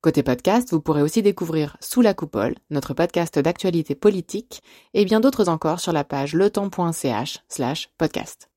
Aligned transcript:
Côté 0.00 0.22
podcast, 0.22 0.70
vous 0.70 0.80
pourrez 0.80 1.02
aussi 1.02 1.22
découvrir 1.22 1.76
Sous 1.80 2.02
la 2.02 2.14
coupole, 2.14 2.54
notre 2.70 2.94
podcast 2.94 3.36
d'actualité 3.36 3.96
politique, 3.96 4.62
et 4.94 5.04
bien 5.04 5.18
d'autres 5.18 5.48
encore 5.48 5.80
sur 5.80 5.92
la 5.92 6.04
page 6.04 6.34
letemps.ch 6.34 7.40
slash 7.48 7.90
podcast. 7.98 8.48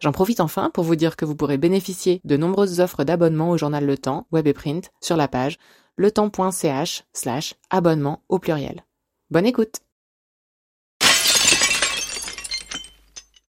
J'en 0.00 0.10
profite 0.10 0.40
enfin 0.40 0.70
pour 0.74 0.82
vous 0.82 0.96
dire 0.96 1.14
que 1.14 1.24
vous 1.24 1.36
pourrez 1.36 1.56
bénéficier 1.56 2.20
de 2.24 2.36
nombreuses 2.36 2.80
offres 2.80 3.04
d'abonnement 3.04 3.50
au 3.50 3.56
journal 3.56 3.86
Le 3.86 3.96
Temps, 3.96 4.26
web 4.32 4.48
et 4.48 4.52
print, 4.52 4.90
sur 5.00 5.16
la 5.16 5.28
page 5.28 5.58
letemps.ch 5.98 7.04
slash 7.12 7.54
abonnement 7.70 8.24
au 8.28 8.40
pluriel. 8.40 8.84
Bonne 9.30 9.46
écoute 9.46 9.76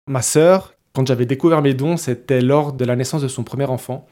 Ma 0.06 0.20
sœur, 0.20 0.74
quand 0.94 1.06
j'avais 1.06 1.24
découvert 1.24 1.62
mes 1.62 1.72
dons, 1.72 1.96
c'était 1.96 2.42
lors 2.42 2.74
de 2.74 2.84
la 2.84 2.94
naissance 2.94 3.22
de 3.22 3.28
son 3.28 3.42
premier 3.42 3.64
enfant 3.64 4.06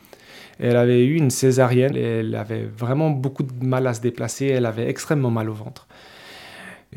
elle 0.59 0.77
avait 0.77 1.05
eu 1.05 1.17
une 1.17 1.31
césarienne 1.31 1.97
et 1.97 2.21
elle 2.21 2.35
avait 2.35 2.65
vraiment 2.65 3.11
beaucoup 3.11 3.43
de 3.43 3.53
mal 3.65 3.87
à 3.87 3.95
se 3.95 4.01
déplacer. 4.01 4.47
Elle 4.47 4.67
avait 4.67 4.89
extrêmement 4.89 5.31
mal 5.31 5.51
au 5.51 5.55
ventre. 5.55 5.87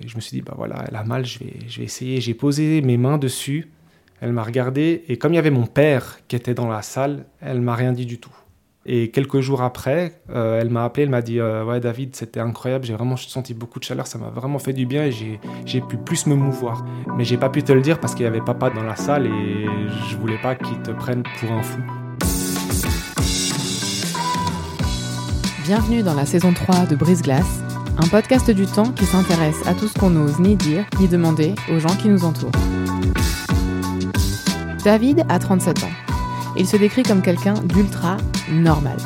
Et 0.02 0.08
je 0.08 0.16
me 0.16 0.22
suis 0.22 0.38
dit, 0.38 0.42
bah 0.42 0.54
voilà, 0.56 0.86
elle 0.88 0.96
a 0.96 1.04
mal, 1.04 1.26
je 1.26 1.40
vais, 1.40 1.54
je 1.68 1.80
vais 1.80 1.86
essayer. 1.86 2.22
J'ai 2.22 2.34
posé 2.34 2.82
mes 2.82 2.98
mains 2.98 3.18
dessus. 3.18 3.70
Elle 4.22 4.34
m'a 4.34 4.44
regardé 4.44 5.04
et 5.08 5.18
comme 5.18 5.34
il 5.34 5.38
y 5.38 5.40
avait 5.40 5.50
mon 5.50 5.66
père 5.66 6.20
qui 6.28 6.36
était 6.36 6.54
dans 6.54 6.68
la 6.68 6.82
salle, 6.82 7.26
elle 7.42 7.62
m'a 7.62 7.76
rien 7.76 7.94
dit 7.94 8.06
du 8.06 8.20
tout. 8.20 8.36
Et 8.86 9.12
quelques 9.12 9.40
jours 9.40 9.62
après, 9.62 10.22
euh, 10.30 10.60
elle 10.60 10.70
m'a 10.70 10.84
appelé, 10.84 11.04
elle 11.04 11.10
m'a 11.10 11.22
dit 11.22 11.40
euh, 11.40 11.64
Ouais, 11.64 11.80
David, 11.80 12.16
c'était 12.16 12.40
incroyable, 12.40 12.86
j'ai 12.86 12.94
vraiment 12.94 13.18
senti 13.18 13.54
beaucoup 13.54 13.80
de 13.80 13.84
chaleur, 13.84 14.08
ça 14.08 14.18
m'a 14.18 14.30
vraiment 14.30 14.58
fait 14.58 14.74
du 14.74 14.86
bien 14.86 15.04
et 15.04 15.12
j'ai 15.12 15.82
pu 15.82 15.98
plus 15.98 16.26
me 16.28 16.36
mouvoir. 16.36 16.86
Mais 17.16 17.24
j'ai 17.24 17.38
pas 17.38 17.50
pu 17.50 17.62
te 17.62 17.72
le 17.72 17.82
dire 17.82 18.00
parce 18.00 18.16
qu'il 18.16 18.24
y 18.24 18.28
avait 18.28 18.42
papa 18.42 18.70
dans 18.70 18.84
la 18.84 18.96
salle 18.96 19.28
et 19.28 19.66
je 20.10 20.18
voulais 20.18 20.42
pas 20.42 20.56
qu'il 20.56 20.82
te 20.82 20.92
prenne 20.92 21.24
pour 21.40 21.52
un 21.52 21.62
fou. 21.62 21.82
Bienvenue 25.70 26.02
dans 26.02 26.16
la 26.16 26.26
saison 26.26 26.52
3 26.52 26.88
de 26.88 26.96
Brise 26.96 27.22
Glace, 27.22 27.62
un 28.00 28.08
podcast 28.08 28.50
du 28.50 28.66
temps 28.66 28.90
qui 28.92 29.06
s'intéresse 29.06 29.68
à 29.68 29.76
tout 29.76 29.88
ce 29.88 29.94
qu'on 29.94 30.10
n'ose 30.10 30.40
ni 30.40 30.56
dire 30.56 30.84
ni 31.00 31.08
demander 31.08 31.54
aux 31.72 31.78
gens 31.78 31.96
qui 31.96 32.10
nous 32.10 32.26
entourent. 32.26 32.50
David 34.84 35.26
a 35.30 35.38
37 35.38 35.84
ans. 35.84 35.92
Il 36.58 36.66
se 36.66 36.76
décrit 36.76 37.04
comme 37.04 37.22
quelqu'un 37.22 37.54
d'ultra 37.54 38.18
normal. 38.52 38.98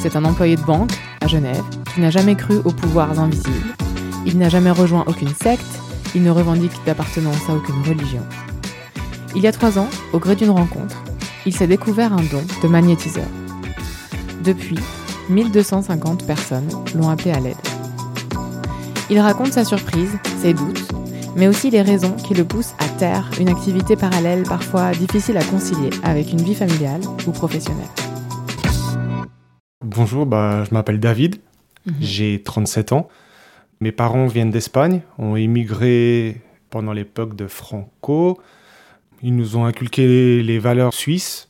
C'est 0.00 0.14
un 0.14 0.24
employé 0.24 0.54
de 0.54 0.60
banque 0.60 0.92
à 1.20 1.26
Genève 1.26 1.64
qui 1.92 2.00
n'a 2.00 2.10
jamais 2.10 2.36
cru 2.36 2.58
aux 2.64 2.70
pouvoirs 2.70 3.18
invisibles. 3.18 3.74
Il 4.24 4.38
n'a 4.38 4.48
jamais 4.48 4.70
rejoint 4.70 5.02
aucune 5.08 5.34
secte. 5.34 5.66
Il 6.14 6.22
ne 6.22 6.30
revendique 6.30 6.78
d'appartenance 6.86 7.50
à 7.50 7.54
aucune 7.54 7.82
religion. 7.82 8.22
Il 9.34 9.42
y 9.42 9.48
a 9.48 9.52
trois 9.52 9.80
ans, 9.80 9.88
au 10.12 10.20
gré 10.20 10.36
d'une 10.36 10.50
rencontre, 10.50 11.02
il 11.44 11.52
s'est 11.52 11.66
découvert 11.66 12.12
un 12.12 12.22
don 12.22 12.44
de 12.62 12.68
magnétiseur. 12.68 13.26
Depuis, 14.44 14.78
1250 15.28 16.26
personnes 16.26 16.68
l'ont 16.94 17.08
appelé 17.08 17.32
à 17.32 17.40
l'aide. 17.40 17.56
Il 19.10 19.18
raconte 19.18 19.52
sa 19.52 19.64
surprise, 19.64 20.18
ses 20.40 20.54
doutes, 20.54 20.88
mais 21.36 21.48
aussi 21.48 21.70
les 21.70 21.82
raisons 21.82 22.12
qui 22.12 22.34
le 22.34 22.44
poussent 22.44 22.74
à 22.78 22.88
taire 22.98 23.28
une 23.40 23.48
activité 23.48 23.96
parallèle 23.96 24.44
parfois 24.44 24.92
difficile 24.92 25.36
à 25.36 25.44
concilier 25.44 25.90
avec 26.02 26.32
une 26.32 26.40
vie 26.40 26.54
familiale 26.54 27.00
ou 27.26 27.32
professionnelle. 27.32 27.88
Bonjour, 29.84 30.26
bah, 30.26 30.64
je 30.64 30.72
m'appelle 30.72 31.00
David, 31.00 31.36
mhm. 31.86 31.94
j'ai 32.00 32.42
37 32.42 32.92
ans. 32.92 33.08
Mes 33.80 33.92
parents 33.92 34.26
viennent 34.26 34.50
d'Espagne, 34.50 35.02
ont 35.18 35.36
immigré 35.36 36.40
pendant 36.70 36.92
l'époque 36.92 37.34
de 37.34 37.46
Franco. 37.46 38.40
Ils 39.22 39.34
nous 39.34 39.56
ont 39.56 39.64
inculqué 39.64 40.42
les 40.42 40.58
valeurs 40.58 40.94
suisses. 40.94 41.48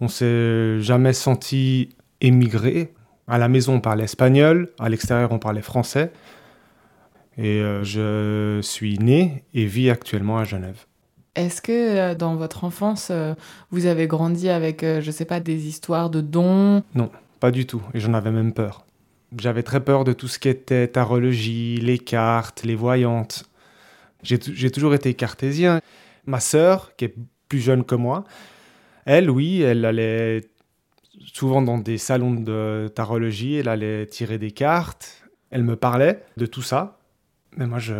On 0.00 0.08
s'est 0.08 0.80
jamais 0.80 1.12
senti 1.12 1.90
émigré. 2.20 2.93
À 3.26 3.38
la 3.38 3.48
maison, 3.48 3.74
on 3.74 3.80
parlait 3.80 4.04
espagnol, 4.04 4.70
à 4.78 4.88
l'extérieur, 4.88 5.32
on 5.32 5.38
parlait 5.38 5.62
français. 5.62 6.12
Et 7.38 7.60
euh, 7.60 7.82
je 7.82 8.60
suis 8.62 8.98
né 8.98 9.44
et 9.54 9.64
vis 9.64 9.90
actuellement 9.90 10.38
à 10.38 10.44
Genève. 10.44 10.84
Est-ce 11.34 11.62
que 11.62 11.72
euh, 11.72 12.14
dans 12.14 12.36
votre 12.36 12.64
enfance, 12.64 13.08
euh, 13.10 13.34
vous 13.70 13.86
avez 13.86 14.06
grandi 14.06 14.48
avec, 14.48 14.82
je 14.82 15.04
ne 15.04 15.10
sais 15.10 15.24
pas, 15.24 15.40
des 15.40 15.66
histoires 15.66 16.10
de 16.10 16.20
dons? 16.20 16.82
Non, 16.94 17.10
pas 17.40 17.50
du 17.50 17.66
tout. 17.66 17.82
Et 17.92 18.00
j'en 18.00 18.14
avais 18.14 18.30
même 18.30 18.52
peur. 18.52 18.84
J'avais 19.36 19.64
très 19.64 19.80
peur 19.82 20.04
de 20.04 20.12
tout 20.12 20.28
ce 20.28 20.38
qui 20.38 20.48
était 20.48 20.86
tarologie, 20.86 21.78
les 21.78 21.98
cartes, 21.98 22.62
les 22.62 22.76
voyantes. 22.76 23.44
J'ai 24.22 24.70
toujours 24.70 24.94
été 24.94 25.12
cartésien. 25.14 25.80
Ma 26.24 26.40
sœur, 26.40 26.94
qui 26.96 27.06
est 27.06 27.14
plus 27.48 27.60
jeune 27.60 27.84
que 27.84 27.94
moi, 27.94 28.24
elle, 29.06 29.28
oui, 29.28 29.60
elle 29.60 29.84
allait 29.84 30.42
souvent 31.34 31.60
dans 31.60 31.78
des 31.78 31.98
salons 31.98 32.32
de 32.34 32.90
tarologie, 32.94 33.56
elle 33.56 33.68
allait 33.68 34.06
tirer 34.06 34.38
des 34.38 34.52
cartes, 34.52 35.24
elle 35.50 35.64
me 35.64 35.76
parlait 35.76 36.22
de 36.36 36.46
tout 36.46 36.62
ça, 36.62 36.98
mais 37.56 37.66
moi, 37.66 37.80
je... 37.80 37.94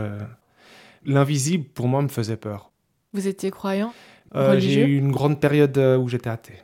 l'invisible, 1.04 1.64
pour 1.74 1.88
moi, 1.88 2.00
me 2.00 2.08
faisait 2.08 2.36
peur. 2.36 2.70
Vous 3.12 3.28
étiez 3.28 3.50
croyant 3.50 3.92
euh, 4.34 4.58
J'ai 4.58 4.84
eu 4.84 4.96
une 4.96 5.10
grande 5.10 5.40
période 5.40 5.76
euh, 5.78 5.98
où 5.98 6.08
j'étais 6.08 6.30
athée. 6.30 6.60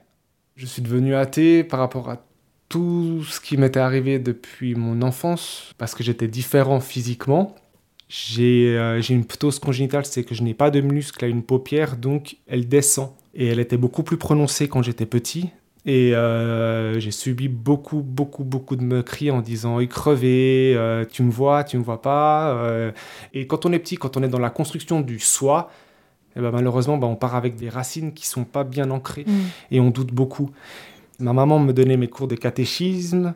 Je 0.57 0.67
suis 0.67 0.83
devenu 0.83 1.15
athée 1.15 1.65
par 1.65 1.81
rapport 1.81 2.09
à 2.09 2.25
tout 2.69 3.25
ce 3.25 3.41
qui 3.41 3.57
m'était 3.57 3.81
arrivé 3.81 4.21
depuis 4.21 4.77
mon 4.77 5.03
enfance, 5.03 5.73
parce 5.77 5.95
que 5.95 6.05
j'étais 6.05 6.29
différent 6.29 6.81
physiquement. 6.81 7.57
J'ai 8.09 8.77
euh, 8.77 9.01
une 9.03 9.25
ptose 9.25 9.59
congénitale, 9.59 10.07
c'est 10.07 10.23
que 10.23 10.37
je 10.37 10.43
n'ai 10.45 10.55
pas 10.55 10.71
de 10.71 10.81
muscle 10.81 11.25
à 11.25 11.29
une 11.29 11.43
paupière, 11.43 11.97
donc 11.97 12.37
elle 12.47 12.69
descend. 12.69 13.11
Et 13.35 13.49
elle 13.49 13.61
était 13.61 13.77
beaucoup 13.77 14.03
plus 14.03 14.17
prononcée 14.17 14.69
quand 14.69 14.83
j'étais 14.83 15.07
petit. 15.07 15.51
Et 15.87 16.15
euh, 16.15 17.01
j'ai 17.01 17.11
subi 17.11 17.49
beaucoup, 17.49 18.03
beaucoup, 18.03 18.45
beaucoup 18.45 18.77
de 18.77 18.83
moqueries 18.83 19.31
en 19.31 19.41
disant 19.41 19.85
crevé, 19.87 20.75
euh, 20.77 21.05
tu 21.11 21.23
me 21.23 21.31
vois, 21.31 21.65
tu 21.65 21.79
me 21.79 21.83
vois 21.83 22.03
pas. 22.03 22.51
Euh. 22.51 22.93
Et 23.33 23.47
quand 23.47 23.65
on 23.65 23.73
est 23.73 23.79
petit, 23.79 23.97
quand 23.97 24.17
on 24.17 24.23
est 24.23 24.29
dans 24.29 24.39
la 24.39 24.51
construction 24.51 25.01
du 25.01 25.19
soi, 25.19 25.71
eh 26.37 26.41
ben 26.41 26.51
malheureusement, 26.51 26.99
ben 26.99 27.07
on 27.07 27.17
part 27.17 27.35
avec 27.35 27.57
des 27.57 27.71
racines 27.71 28.13
qui 28.13 28.27
sont 28.27 28.45
pas 28.45 28.63
bien 28.63 28.91
ancrées 28.91 29.25
mm. 29.27 29.41
et 29.71 29.81
on 29.81 29.91
doute 29.91 30.13
beaucoup. 30.13 30.51
Ma 31.19 31.33
maman 31.33 31.59
me 31.59 31.73
donnait 31.73 31.97
mes 31.97 32.09
cours 32.09 32.29
de 32.29 32.37
catéchisme. 32.37 33.35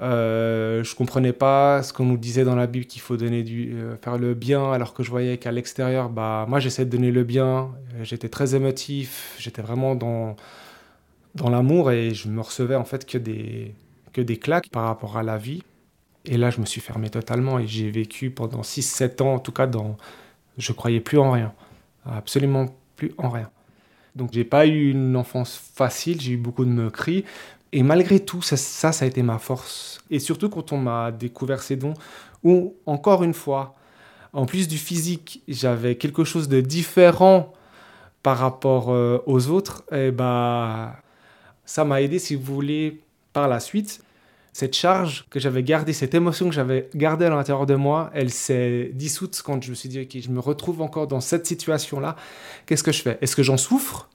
Euh, 0.00 0.82
je 0.82 0.94
comprenais 0.96 1.32
pas 1.32 1.82
ce 1.82 1.92
qu'on 1.92 2.04
nous 2.04 2.16
disait 2.16 2.44
dans 2.44 2.56
la 2.56 2.66
Bible 2.66 2.86
qu'il 2.86 3.00
faut 3.00 3.16
donner 3.16 3.42
du, 3.42 3.76
faire 4.02 4.18
le 4.18 4.34
bien, 4.34 4.72
alors 4.72 4.94
que 4.94 5.02
je 5.02 5.10
voyais 5.10 5.38
qu'à 5.38 5.52
l'extérieur, 5.52 6.08
bah, 6.08 6.46
moi 6.48 6.60
j'essaie 6.60 6.84
de 6.84 6.90
donner 6.90 7.10
le 7.10 7.24
bien. 7.24 7.70
J'étais 8.02 8.28
très 8.28 8.54
émotif, 8.54 9.34
j'étais 9.38 9.62
vraiment 9.62 9.94
dans 9.94 10.36
dans 11.34 11.50
l'amour 11.50 11.90
et 11.90 12.14
je 12.14 12.28
me 12.28 12.40
recevais 12.40 12.76
en 12.76 12.84
fait 12.84 13.06
que 13.06 13.18
des, 13.18 13.74
que 14.12 14.20
des 14.20 14.38
claques 14.38 14.68
par 14.70 14.84
rapport 14.84 15.16
à 15.16 15.22
la 15.22 15.36
vie. 15.36 15.62
Et 16.24 16.38
là, 16.38 16.50
je 16.50 16.60
me 16.60 16.66
suis 16.66 16.80
fermé 16.80 17.10
totalement 17.10 17.58
et 17.58 17.66
j'ai 17.66 17.90
vécu 17.90 18.30
pendant 18.30 18.62
6-7 18.62 19.22
ans, 19.22 19.34
en 19.34 19.38
tout 19.38 19.52
cas, 19.52 19.66
dans. 19.66 19.96
Je 20.56 20.72
croyais 20.72 21.00
plus 21.00 21.18
en 21.18 21.32
rien. 21.32 21.52
Absolument 22.06 22.66
plus 22.96 23.12
en 23.18 23.28
rien. 23.28 23.50
Donc, 24.14 24.30
j'ai 24.32 24.44
pas 24.44 24.66
eu 24.66 24.90
une 24.90 25.16
enfance 25.16 25.60
facile, 25.74 26.20
j'ai 26.20 26.32
eu 26.32 26.36
beaucoup 26.36 26.64
de 26.64 26.70
moqueries. 26.70 27.24
Et 27.72 27.82
malgré 27.82 28.20
tout, 28.20 28.40
ça, 28.40 28.56
ça, 28.56 28.92
a 29.04 29.06
été 29.06 29.22
ma 29.22 29.38
force. 29.38 29.98
Et 30.10 30.20
surtout 30.20 30.48
quand 30.48 30.72
on 30.72 30.78
m'a 30.78 31.10
découvert 31.10 31.62
ces 31.62 31.76
dons, 31.76 31.94
où, 32.44 32.76
encore 32.86 33.24
une 33.24 33.34
fois, 33.34 33.74
en 34.32 34.46
plus 34.46 34.68
du 34.68 34.78
physique, 34.78 35.42
j'avais 35.48 35.96
quelque 35.96 36.22
chose 36.22 36.48
de 36.48 36.60
différent 36.60 37.52
par 38.22 38.38
rapport 38.38 38.90
euh, 38.92 39.18
aux 39.26 39.48
autres, 39.48 39.84
et 39.92 40.12
bah, 40.12 40.96
ça 41.66 41.84
m'a 41.84 42.02
aidé, 42.02 42.18
si 42.18 42.34
vous 42.34 42.54
voulez, 42.54 43.00
par 43.32 43.48
la 43.48 43.60
suite. 43.60 44.02
Cette 44.52 44.74
charge 44.74 45.26
que 45.30 45.40
j'avais 45.40 45.64
gardée, 45.64 45.92
cette 45.92 46.14
émotion 46.14 46.48
que 46.48 46.54
j'avais 46.54 46.88
gardée 46.94 47.24
à 47.24 47.30
l'intérieur 47.30 47.66
de 47.66 47.74
moi, 47.74 48.10
elle 48.14 48.30
s'est 48.30 48.90
dissoute 48.94 49.42
quand 49.44 49.60
je 49.62 49.70
me 49.70 49.74
suis 49.74 49.88
dit, 49.88 50.00
ok, 50.00 50.16
je 50.22 50.30
me 50.30 50.38
retrouve 50.38 50.80
encore 50.80 51.08
dans 51.08 51.20
cette 51.20 51.44
situation-là. 51.44 52.14
Qu'est-ce 52.66 52.84
que 52.84 52.92
je 52.92 53.02
fais? 53.02 53.18
Est-ce 53.20 53.34
que 53.34 53.42
j'en 53.42 53.56
souffre? 53.56 54.08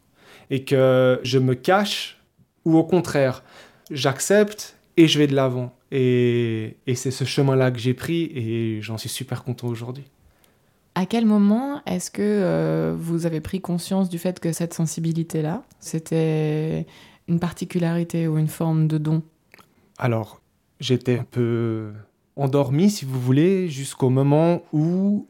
Et 0.50 0.63
que 0.63 1.19
je 1.24 1.40
me 1.40 1.56
cache? 1.56 2.22
Ou 2.63 2.78
au 2.78 2.84
contraire, 2.84 3.44
j'accepte 3.92 4.75
et 4.95 5.07
je 5.07 5.18
vais 5.18 5.28
de 5.28 5.36
l'avant 5.36 5.74
Et, 5.92 6.78
c'est 6.94 7.12
ce 7.12 7.24
chemin-là 7.24 7.72
que 7.72 7.80
j'ai 7.80 7.94
pris 7.94 8.31
et 8.36 8.81
j'en 8.81 8.98
suis 8.98 9.10
super 9.10 9.44
content 9.44 9.68
aujourd'hui. 9.68 10.04
À 10.95 11.06
quel 11.06 11.25
moment 11.25 11.81
est-ce 11.86 12.12
que 12.12 12.22
euh, 12.22 12.95
vous 12.98 13.25
avez 13.25 13.40
pris 13.40 13.62
conscience 13.62 14.10
du 14.10 14.18
fait 14.18 14.40
que 14.40 14.52
cette 14.52 14.74
sensibilité-là, 14.74 15.63
c'était 15.80 16.86
une 17.30 17.40
particularité 17.40 18.28
ou 18.28 18.38
une 18.38 18.48
forme 18.48 18.88
de 18.88 18.98
don 18.98 19.22
Alors, 19.98 20.42
j'étais 20.80 21.20
un 21.20 21.26
peu 21.30 21.94
endormi, 22.36 22.90
si 22.90 23.06
vous 23.06 23.20
voulez, 23.20 23.70
jusqu'au 23.70 24.10
moment 24.10 24.64
où 24.74 25.28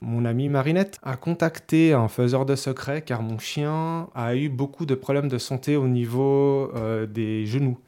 Mon 0.00 0.24
amie 0.24 0.48
Marinette 0.48 0.98
a 1.02 1.16
contacté 1.16 1.92
un 1.92 2.06
faiseur 2.06 2.46
de 2.46 2.54
secret 2.54 3.02
car 3.02 3.22
mon 3.22 3.38
chien 3.38 4.08
a 4.14 4.36
eu 4.36 4.48
beaucoup 4.48 4.86
de 4.86 4.94
problèmes 4.94 5.28
de 5.28 5.38
santé 5.38 5.74
au 5.74 5.88
niveau 5.88 6.70
euh, 6.76 7.06
des 7.06 7.46
genoux. 7.46 7.78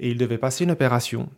Et 0.00 0.10
il 0.10 0.18
devait 0.18 0.38
passer 0.38 0.64
une 0.64 0.72
opération. 0.72 1.28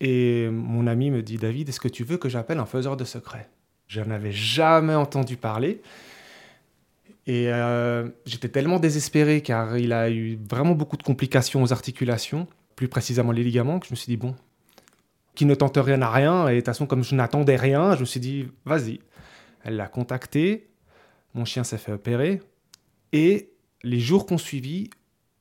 Et 0.00 0.48
mon 0.50 0.86
ami 0.86 1.10
me 1.10 1.22
dit 1.22 1.36
David, 1.36 1.68
est-ce 1.68 1.80
que 1.80 1.88
tu 1.88 2.04
veux 2.04 2.16
que 2.16 2.28
j'appelle 2.28 2.58
un 2.58 2.66
faiseur 2.66 2.96
de 2.96 3.04
secret 3.04 3.50
Je 3.88 4.00
n'avais 4.00 4.32
jamais 4.32 4.94
entendu 4.94 5.36
parler. 5.36 5.82
Et 7.26 7.52
euh, 7.52 8.08
j'étais 8.24 8.48
tellement 8.48 8.78
désespéré 8.78 9.40
car 9.40 9.76
il 9.78 9.92
a 9.92 10.10
eu 10.10 10.38
vraiment 10.48 10.74
beaucoup 10.74 10.96
de 10.96 11.02
complications 11.02 11.62
aux 11.62 11.72
articulations, 11.72 12.46
plus 12.76 12.88
précisément 12.88 13.32
les 13.32 13.42
ligaments, 13.42 13.80
que 13.80 13.86
je 13.86 13.92
me 13.92 13.96
suis 13.96 14.10
dit 14.10 14.16
bon, 14.16 14.34
qui 15.34 15.44
ne 15.44 15.54
tente 15.54 15.76
rien 15.76 16.00
à 16.02 16.10
rien. 16.10 16.48
Et 16.48 16.54
de 16.54 16.58
toute 16.60 16.66
façon, 16.66 16.86
comme 16.86 17.02
je 17.02 17.14
n'attendais 17.14 17.56
rien, 17.56 17.96
je 17.96 18.00
me 18.00 18.04
suis 18.04 18.20
dit 18.20 18.46
vas-y. 18.64 19.00
Elle 19.64 19.76
l'a 19.76 19.88
contacté, 19.88 20.68
mon 21.34 21.44
chien 21.44 21.64
s'est 21.64 21.78
fait 21.78 21.92
opérer. 21.92 22.40
Et 23.12 23.50
les 23.82 23.98
jours 23.98 24.26
qu'on 24.26 24.38
suivit, 24.38 24.90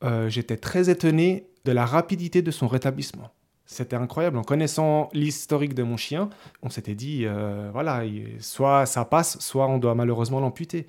euh, 0.04 0.28
j'étais 0.30 0.58
très 0.58 0.90
étonné 0.90 1.48
de 1.66 1.72
la 1.72 1.86
rapidité 1.86 2.42
de 2.42 2.52
son 2.52 2.68
rétablissement. 2.68 3.32
C'était 3.66 3.96
incroyable. 3.96 4.38
En 4.38 4.44
connaissant 4.44 5.10
l'historique 5.14 5.74
de 5.74 5.84
mon 5.84 5.98
chien, 5.98 6.30
on 6.62 6.70
s'était 6.70 6.94
dit, 6.94 7.24
euh, 7.26 7.70
voilà, 7.74 8.04
soit 8.40 8.86
ça 8.86 9.06
passe, 9.06 9.40
soit 9.40 9.68
on 9.68 9.80
doit 9.80 9.96
malheureusement 9.96 10.40
l'amputer. 10.40 10.86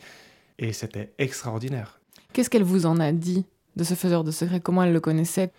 Et 0.58 0.72
c'était 0.72 1.12
extraordinaire. 1.18 2.00
Qu'est-ce 2.32 2.50
qu'elle 2.50 2.62
vous 2.62 2.86
en 2.86 2.98
a 3.00 3.12
dit 3.12 3.44
de 3.76 3.84
ce 3.84 3.94
faiseur 3.94 4.24
de 4.24 4.30
secret 4.30 4.60
Comment 4.60 4.82
elle 4.82 4.92
le 4.92 5.00
connaissait? 5.00 5.52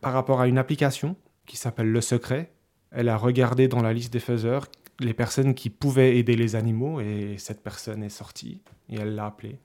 Par 0.00 0.12
rapport 0.12 0.40
à 0.40 0.48
une 0.48 0.58
application 0.58 1.16
qui 1.46 1.56
s'appelle 1.56 1.90
Le 1.90 2.00
Secret, 2.00 2.52
elle 2.90 3.08
a 3.08 3.16
regardé 3.16 3.68
dans 3.68 3.82
la 3.82 3.92
liste 3.92 4.12
des 4.12 4.20
faiseurs 4.20 4.68
les 5.00 5.14
personnes 5.14 5.54
qui 5.54 5.70
pouvaient 5.70 6.16
aider 6.16 6.36
les 6.36 6.56
animaux 6.56 7.00
et 7.00 7.36
cette 7.38 7.62
personne 7.62 8.02
est 8.02 8.08
sortie 8.08 8.60
et 8.88 8.96
elle 8.96 9.14
l'a 9.14 9.26
appelé. 9.26 9.58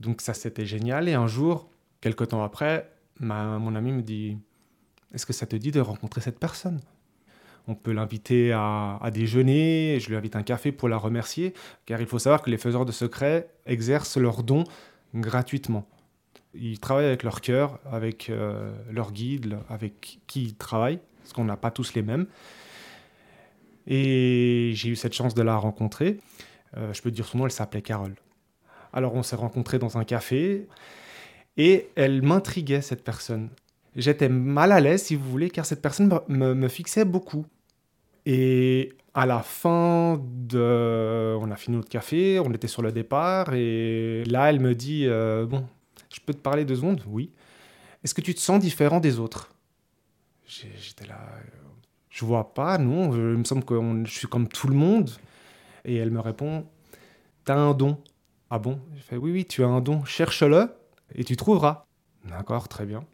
Donc 0.00 0.20
ça 0.20 0.34
c'était 0.34 0.66
génial 0.66 1.08
et 1.08 1.14
un 1.14 1.26
jour, 1.26 1.68
quelque 2.00 2.24
temps 2.24 2.42
après, 2.42 2.90
mon 3.20 3.74
ami 3.74 3.92
me 3.92 4.02
dit 4.02 4.38
Est-ce 5.12 5.26
que 5.26 5.32
ça 5.32 5.46
te 5.46 5.56
dit 5.56 5.70
de 5.70 5.80
rencontrer 5.80 6.20
cette 6.20 6.38
personne? 6.38 6.80
On 7.68 7.74
peut 7.74 7.92
l'inviter 7.92 8.52
à, 8.52 8.98
déjeuner, 9.12 9.98
je 10.00 10.08
lui 10.08 10.16
invite 10.16 10.36
un 10.36 10.42
café 10.42 10.72
pour 10.72 10.88
la 10.88 10.96
remercier, 10.96 11.54
car 11.86 12.00
il 12.00 12.06
faut 12.06 12.18
savoir 12.18 12.42
que 12.42 12.50
les 12.50 12.58
faiseurs 12.58 12.84
de 12.84 12.92
secrets 12.92 13.48
exercent 13.66 14.16
leurs 14.16 14.42
dons 14.42 14.64
gratuitement. 15.14 15.86
Ils 16.54 16.80
travaillent 16.80 17.06
avec 17.06 17.22
leur 17.22 17.40
cœur, 17.40 17.78
avec 17.90 18.28
euh, 18.28 18.72
leur 18.90 19.12
guide, 19.12 19.58
avec 19.68 20.18
qui 20.26 20.42
ils 20.42 20.56
travaillent, 20.56 21.00
parce 21.22 21.32
qu'on 21.32 21.44
n'a 21.44 21.56
pas 21.56 21.70
tous 21.70 21.94
les 21.94 22.02
mêmes. 22.02 22.26
Et 23.86 24.72
j'ai 24.74 24.90
eu 24.90 24.96
cette 24.96 25.14
chance 25.14 25.34
de 25.34 25.42
la 25.42 25.56
rencontrer. 25.56 26.18
Euh, 26.76 26.92
je 26.92 27.02
peux 27.02 27.10
dire 27.10 27.26
son 27.26 27.38
nom, 27.38 27.44
elle 27.46 27.52
s'appelait 27.52 27.82
Carole. 27.82 28.14
Alors 28.92 29.14
on 29.14 29.22
s'est 29.22 29.36
rencontrés 29.36 29.78
dans 29.78 29.98
un 29.98 30.04
café 30.04 30.66
et 31.56 31.88
elle 31.94 32.22
m'intriguait, 32.22 32.80
cette 32.80 33.04
personne. 33.04 33.50
J'étais 33.96 34.28
mal 34.28 34.72
à 34.72 34.80
l'aise, 34.80 35.02
si 35.02 35.16
vous 35.16 35.28
voulez, 35.28 35.50
car 35.50 35.66
cette 35.66 35.82
personne 35.82 36.20
me, 36.28 36.68
fixait 36.68 37.04
beaucoup. 37.04 37.44
Et 38.26 38.92
à 39.14 39.26
la 39.26 39.40
fin 39.40 40.20
de... 40.24 41.36
On 41.40 41.50
a 41.50 41.56
fini 41.56 41.76
notre 41.76 41.88
café, 41.88 42.38
on 42.38 42.52
était 42.52 42.68
sur 42.68 42.82
le 42.82 42.92
départ, 42.92 43.52
et 43.54 44.24
là, 44.26 44.50
elle 44.50 44.60
me 44.60 44.74
dit, 44.74 45.06
euh, 45.06 45.46
bon, 45.46 45.66
je 46.12 46.20
peux 46.20 46.34
te 46.34 46.38
parler 46.38 46.64
deux 46.64 46.76
secondes? 46.76 47.02
Oui. 47.08 47.32
Est-ce 48.04 48.14
que 48.14 48.20
tu 48.20 48.34
te 48.34 48.40
sens 48.40 48.60
différent 48.60 49.00
des 49.00 49.18
autres? 49.18 49.50
J'étais 50.46 51.06
là, 51.06 51.18
je 52.08 52.24
vois 52.24 52.54
pas, 52.54 52.78
non, 52.78 53.12
il 53.14 53.38
me 53.38 53.44
semble 53.44 53.64
que 53.64 53.74
je 54.04 54.10
suis 54.12 54.26
comme 54.26 54.48
tout 54.48 54.68
le 54.68 54.74
monde. 54.74 55.10
Et 55.84 55.96
elle 55.96 56.10
me 56.10 56.20
répond, 56.20 56.66
t'as 57.44 57.56
un 57.56 57.72
don. 57.72 57.98
Ah 58.50 58.58
bon? 58.58 58.80
Je 58.94 59.02
fais, 59.02 59.16
oui, 59.16 59.30
oui, 59.30 59.44
tu 59.44 59.62
as 59.62 59.68
un 59.68 59.80
don, 59.80 60.04
cherche-le 60.04 60.68
et 61.14 61.24
tu 61.24 61.36
trouveras. 61.36 61.86
D'accord, 62.24 62.68
très 62.68 62.84
bien. 62.84 63.04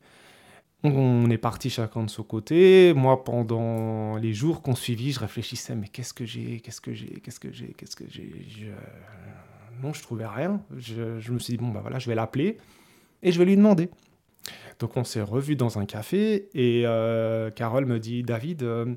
On 0.94 1.28
est 1.30 1.38
parti 1.38 1.68
chacun 1.68 2.04
de 2.04 2.10
son 2.10 2.22
côté. 2.22 2.92
Moi, 2.94 3.24
pendant 3.24 4.16
les 4.16 4.32
jours 4.32 4.62
qu'on 4.62 4.76
suivit, 4.76 5.12
je 5.12 5.18
réfléchissais, 5.18 5.74
mais 5.74 5.88
qu'est-ce 5.88 6.14
que 6.14 6.24
j'ai 6.24 6.60
Qu'est-ce 6.60 6.80
que 6.80 6.94
j'ai 6.94 7.20
Qu'est-ce 7.20 7.40
que 7.40 7.52
j'ai 7.52 7.74
Qu'est-ce 7.76 7.96
que 7.96 8.04
j'ai? 8.08 8.72
Non, 9.82 9.92
je 9.92 10.02
trouvais 10.02 10.26
rien. 10.26 10.62
Je, 10.76 11.18
je, 11.18 11.32
me 11.32 11.38
suis 11.38 11.54
dit, 11.54 11.56
bon, 11.56 11.68
bah 11.68 11.80
voilà, 11.80 11.98
je 11.98 12.08
vais 12.08 12.14
l'appeler 12.14 12.56
et 13.22 13.32
je 13.32 13.38
vais 13.38 13.44
lui 13.44 13.56
demander. 13.56 13.90
Donc 14.78 14.96
on 14.96 15.04
s'est 15.04 15.22
revus 15.22 15.56
dans 15.56 15.78
un 15.78 15.86
café 15.86 16.48
et 16.54 16.86
euh, 16.86 17.50
Carole 17.50 17.86
me 17.86 17.98
dit 17.98 18.22
David, 18.22 18.62
euh, 18.62 18.94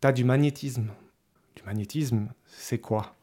t'as 0.00 0.12
du 0.12 0.24
magnétisme. 0.24 0.88
Du 1.56 1.62
magnétisme, 1.64 2.28
c'est 2.46 2.78
quoi? 2.78 3.16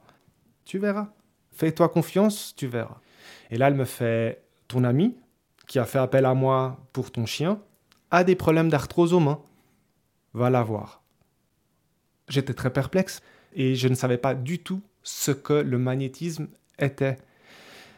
Tu 0.66 0.80
verras. 0.80 1.14
Fais-toi 1.52 1.90
confiance, 1.90 2.54
tu 2.58 2.68
verras. 2.68 3.00
Et 3.52 3.58
là, 3.58 3.68
elle 3.68 3.76
me 3.76 3.86
fait 3.86 4.44
Ton 4.68 4.84
ami, 4.84 5.16
qui 5.68 5.80
a 5.80 5.86
fait 5.86 6.00
appel 6.00 6.26
à 6.26 6.34
moi 6.34 6.78
pour 6.92 7.12
ton 7.12 7.26
chien, 7.26 7.62
a 8.12 8.24
des 8.24 8.36
problèmes 8.36 8.70
d'arthrose 8.70 9.14
aux 9.14 9.20
mains. 9.20 9.42
Va 10.34 10.50
la 10.50 10.64
voir. 10.64 11.02
J'étais 12.28 12.54
très 12.54 12.72
perplexe 12.72 13.22
et 13.54 13.76
je 13.76 13.88
ne 13.88 13.96
savais 13.96 14.18
pas 14.18 14.34
du 14.34 14.60
tout 14.60 14.82
ce 15.04 15.32
que 15.32 15.54
le 15.54 15.78
magnétisme 15.78 16.48
était. 16.80 17.18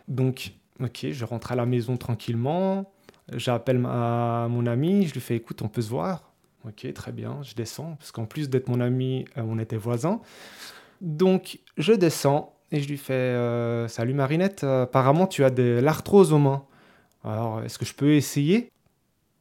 Donc, 0.07 0.51
ok, 0.80 1.07
je 1.12 1.25
rentre 1.25 1.51
à 1.51 1.56
la 1.56 1.65
maison 1.65 1.98
tranquillement. 1.98 2.92
J'appelle 3.33 3.80
mon 3.80 4.65
ami, 4.65 5.06
je 5.07 5.13
lui 5.13 5.21
fais 5.21 5.36
écoute, 5.36 5.62
on 5.62 5.68
peut 5.68 5.81
se 5.81 5.89
voir. 5.89 6.31
Ok, 6.65 6.92
très 6.94 7.12
bien, 7.12 7.39
je 7.44 7.56
descends, 7.56 7.95
parce 7.98 8.12
qu'en 8.12 8.25
plus 8.25 8.50
d'être 8.50 8.68
mon 8.68 8.81
ami, 8.81 9.25
euh, 9.38 9.42
on 9.45 9.57
était 9.57 9.77
voisins. 9.77 10.19
Donc 11.00 11.59
je 11.77 11.94
descends 11.94 12.57
et 12.71 12.81
je 12.81 12.89
lui 12.89 12.98
fais 12.98 13.13
euh, 13.13 13.88
Salut 13.88 14.13
Marinette, 14.13 14.63
apparemment 14.63 15.27
tu 15.27 15.44
as 15.44 15.50
de 15.50 15.80
l'arthrose 15.81 16.33
aux 16.33 16.39
mains. 16.39 16.65
Alors 17.24 17.62
est-ce 17.62 17.77
que 17.77 17.86
je 17.86 17.94
peux 17.94 18.13
essayer? 18.13 18.71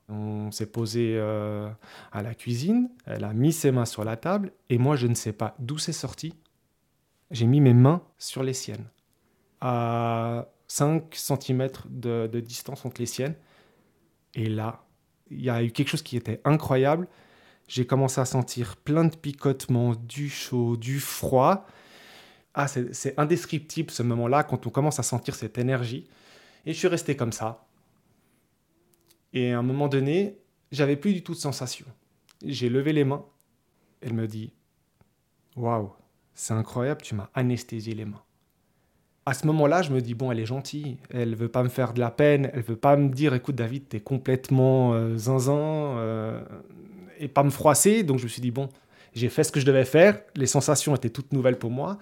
On 0.09 0.51
s'est 0.53 0.67
posé 0.67 1.15
euh, 1.17 1.69
à 2.13 2.23
la 2.23 2.35
cuisine, 2.35 2.91
elle 3.07 3.25
a 3.25 3.33
mis 3.33 3.53
ses 3.53 3.73
mains 3.73 3.87
sur 3.87 4.05
la 4.05 4.17
table 4.17 4.53
et 4.71 4.79
moi 4.79 4.95
je 4.95 5.09
ne 5.09 5.15
sais 5.15 5.33
pas 5.33 5.57
d'où 5.59 5.79
c'est 5.79 5.93
sorti. 5.93 6.35
J'ai 7.33 7.47
mis 7.47 7.61
mes 7.61 7.75
mains 7.75 8.03
sur 8.19 8.45
les 8.45 8.53
siennes, 8.53 8.87
à 9.61 10.47
5 10.69 11.13
cm 11.13 11.69
de, 11.89 12.29
de 12.33 12.41
distance 12.41 12.85
entre 12.85 13.01
les 13.01 13.07
siennes. 13.07 13.35
Et 14.35 14.49
là, 14.49 14.85
il 15.31 15.43
y 15.43 15.51
a 15.51 15.63
eu 15.63 15.73
quelque 15.73 15.89
chose 15.89 16.03
qui 16.03 16.17
était 16.17 16.41
incroyable. 16.45 17.09
J'ai 17.69 17.87
commencé 17.87 18.21
à 18.21 18.25
sentir 18.25 18.77
plein 18.77 19.05
de 19.05 19.17
picotements, 19.17 19.95
du 19.95 20.29
chaud, 20.29 20.77
du 20.77 21.01
froid. 21.01 21.67
Ah, 22.55 22.69
c'est 22.69 23.19
indescriptible 23.19 23.91
ce 23.91 24.03
moment-là 24.05 24.45
quand 24.45 24.67
on 24.67 24.71
commence 24.71 25.01
à 25.01 25.03
sentir 25.03 25.35
cette 25.35 25.59
énergie. 25.59 26.09
Et 26.65 26.73
je 26.73 26.79
suis 26.79 26.89
resté 26.89 27.17
comme 27.17 27.33
ça. 27.33 27.67
Et 29.37 29.53
à 29.53 29.59
un 29.59 29.63
moment 29.63 29.89
donné, 29.89 30.39
j'avais 30.73 30.97
plus 30.97 31.13
du 31.13 31.23
tout 31.23 31.35
de 31.35 31.39
sensation. 31.39 31.87
J'ai 32.43 32.71
levé 32.71 32.93
les 32.93 33.05
mains. 33.05 33.25
Elle 34.01 34.15
me 34.15 34.27
dit 34.27 34.53
Waouh, 35.57 35.93
c'est 36.35 36.55
incroyable, 36.55 37.03
tu 37.03 37.15
m'as 37.15 37.29
anesthésié 37.35 37.95
les 37.95 38.07
mains 38.07 38.23
à 39.27 39.35
ce 39.35 39.45
moment-là, 39.49 39.83
je 39.83 39.91
me 39.91 40.01
dis, 40.01 40.15
bon, 40.15 40.31
elle 40.31 40.39
est 40.39 40.47
gentille, 40.47 40.99
elle 41.11 41.35
veut 41.35 41.49
pas 41.49 41.65
me 41.65 41.69
faire 41.69 41.93
de 41.93 41.99
la 41.99 42.13
peine, 42.13 42.49
elle 42.55 42.63
veut 42.63 42.77
pas 42.77 42.97
me 42.97 43.09
dire, 43.09 43.35
écoute, 43.35 43.57
David, 43.57 43.89
t'es 43.89 43.99
complètement 43.99 44.95
euh, 44.95 45.17
zinzin, 45.17 45.99
euh, 45.99 46.41
et 47.19 47.27
pas 47.27 47.43
me 47.43 47.51
froisser. 47.51 48.05
Donc 48.05 48.21
je 48.21 48.25
me 48.25 48.29
suis 48.29 48.41
dit, 48.41 48.53
bon, 48.53 48.69
j'ai 49.17 49.29
fait 49.29 49.43
ce 49.43 49.51
que 49.51 49.59
je 49.59 49.67
devais 49.67 49.85
faire, 49.85 50.21
les 50.37 50.47
sensations 50.47 50.95
étaient 50.95 51.11
toutes 51.11 51.33
nouvelles 51.33 51.59
pour 51.59 51.73
moi, 51.73 51.99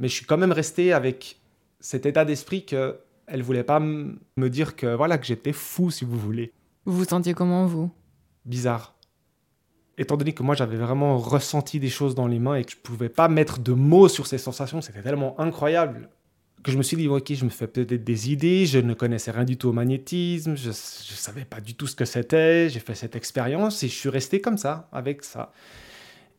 mais 0.00 0.08
je 0.08 0.14
suis 0.14 0.26
quand 0.26 0.36
même 0.36 0.50
resté 0.50 0.92
avec 0.92 1.38
cet 1.78 2.06
état 2.06 2.24
d'esprit 2.24 2.64
que 2.66 2.98
elle 3.28 3.42
voulait 3.42 3.62
pas 3.62 3.78
me 3.78 4.48
dire 4.48 4.74
que 4.74 4.96
voilà 4.96 5.16
que 5.18 5.26
j'étais 5.26 5.52
fou, 5.52 5.90
si 5.90 6.04
vous 6.04 6.18
voulez. 6.18 6.52
Vous 6.88 6.96
vous 6.96 7.04
sentiez 7.04 7.34
comment, 7.34 7.66
vous? 7.66 7.90
Bizarre. 8.46 8.94
Étant 9.98 10.16
donné 10.16 10.32
que 10.32 10.42
moi 10.42 10.54
j'avais 10.54 10.78
vraiment 10.78 11.18
ressenti 11.18 11.78
des 11.78 11.90
choses 11.90 12.14
dans 12.14 12.26
les 12.26 12.38
mains 12.38 12.54
et 12.54 12.64
que 12.64 12.70
je 12.70 12.78
pouvais 12.78 13.10
pas 13.10 13.28
mettre 13.28 13.58
de 13.58 13.74
mots 13.74 14.08
sur 14.08 14.26
ces 14.26 14.38
sensations, 14.38 14.80
c'était 14.80 15.02
tellement 15.02 15.38
incroyable 15.38 16.08
que 16.62 16.72
je 16.72 16.78
me 16.78 16.82
suis 16.82 16.96
dit, 16.96 17.06
ok, 17.06 17.30
je 17.34 17.44
me 17.44 17.50
fais 17.50 17.66
peut-être 17.66 18.04
des 18.04 18.32
idées, 18.32 18.64
je 18.64 18.78
ne 18.78 18.94
connaissais 18.94 19.30
rien 19.30 19.44
du 19.44 19.58
tout 19.58 19.68
au 19.68 19.72
magnétisme, 19.72 20.56
je 20.56 20.68
ne 20.68 20.72
savais 20.72 21.44
pas 21.44 21.60
du 21.60 21.74
tout 21.74 21.86
ce 21.86 21.94
que 21.94 22.06
c'était, 22.06 22.70
j'ai 22.70 22.80
fait 22.80 22.94
cette 22.94 23.16
expérience 23.16 23.82
et 23.82 23.88
je 23.88 23.94
suis 23.94 24.08
resté 24.08 24.40
comme 24.40 24.56
ça, 24.56 24.88
avec 24.90 25.24
ça. 25.24 25.52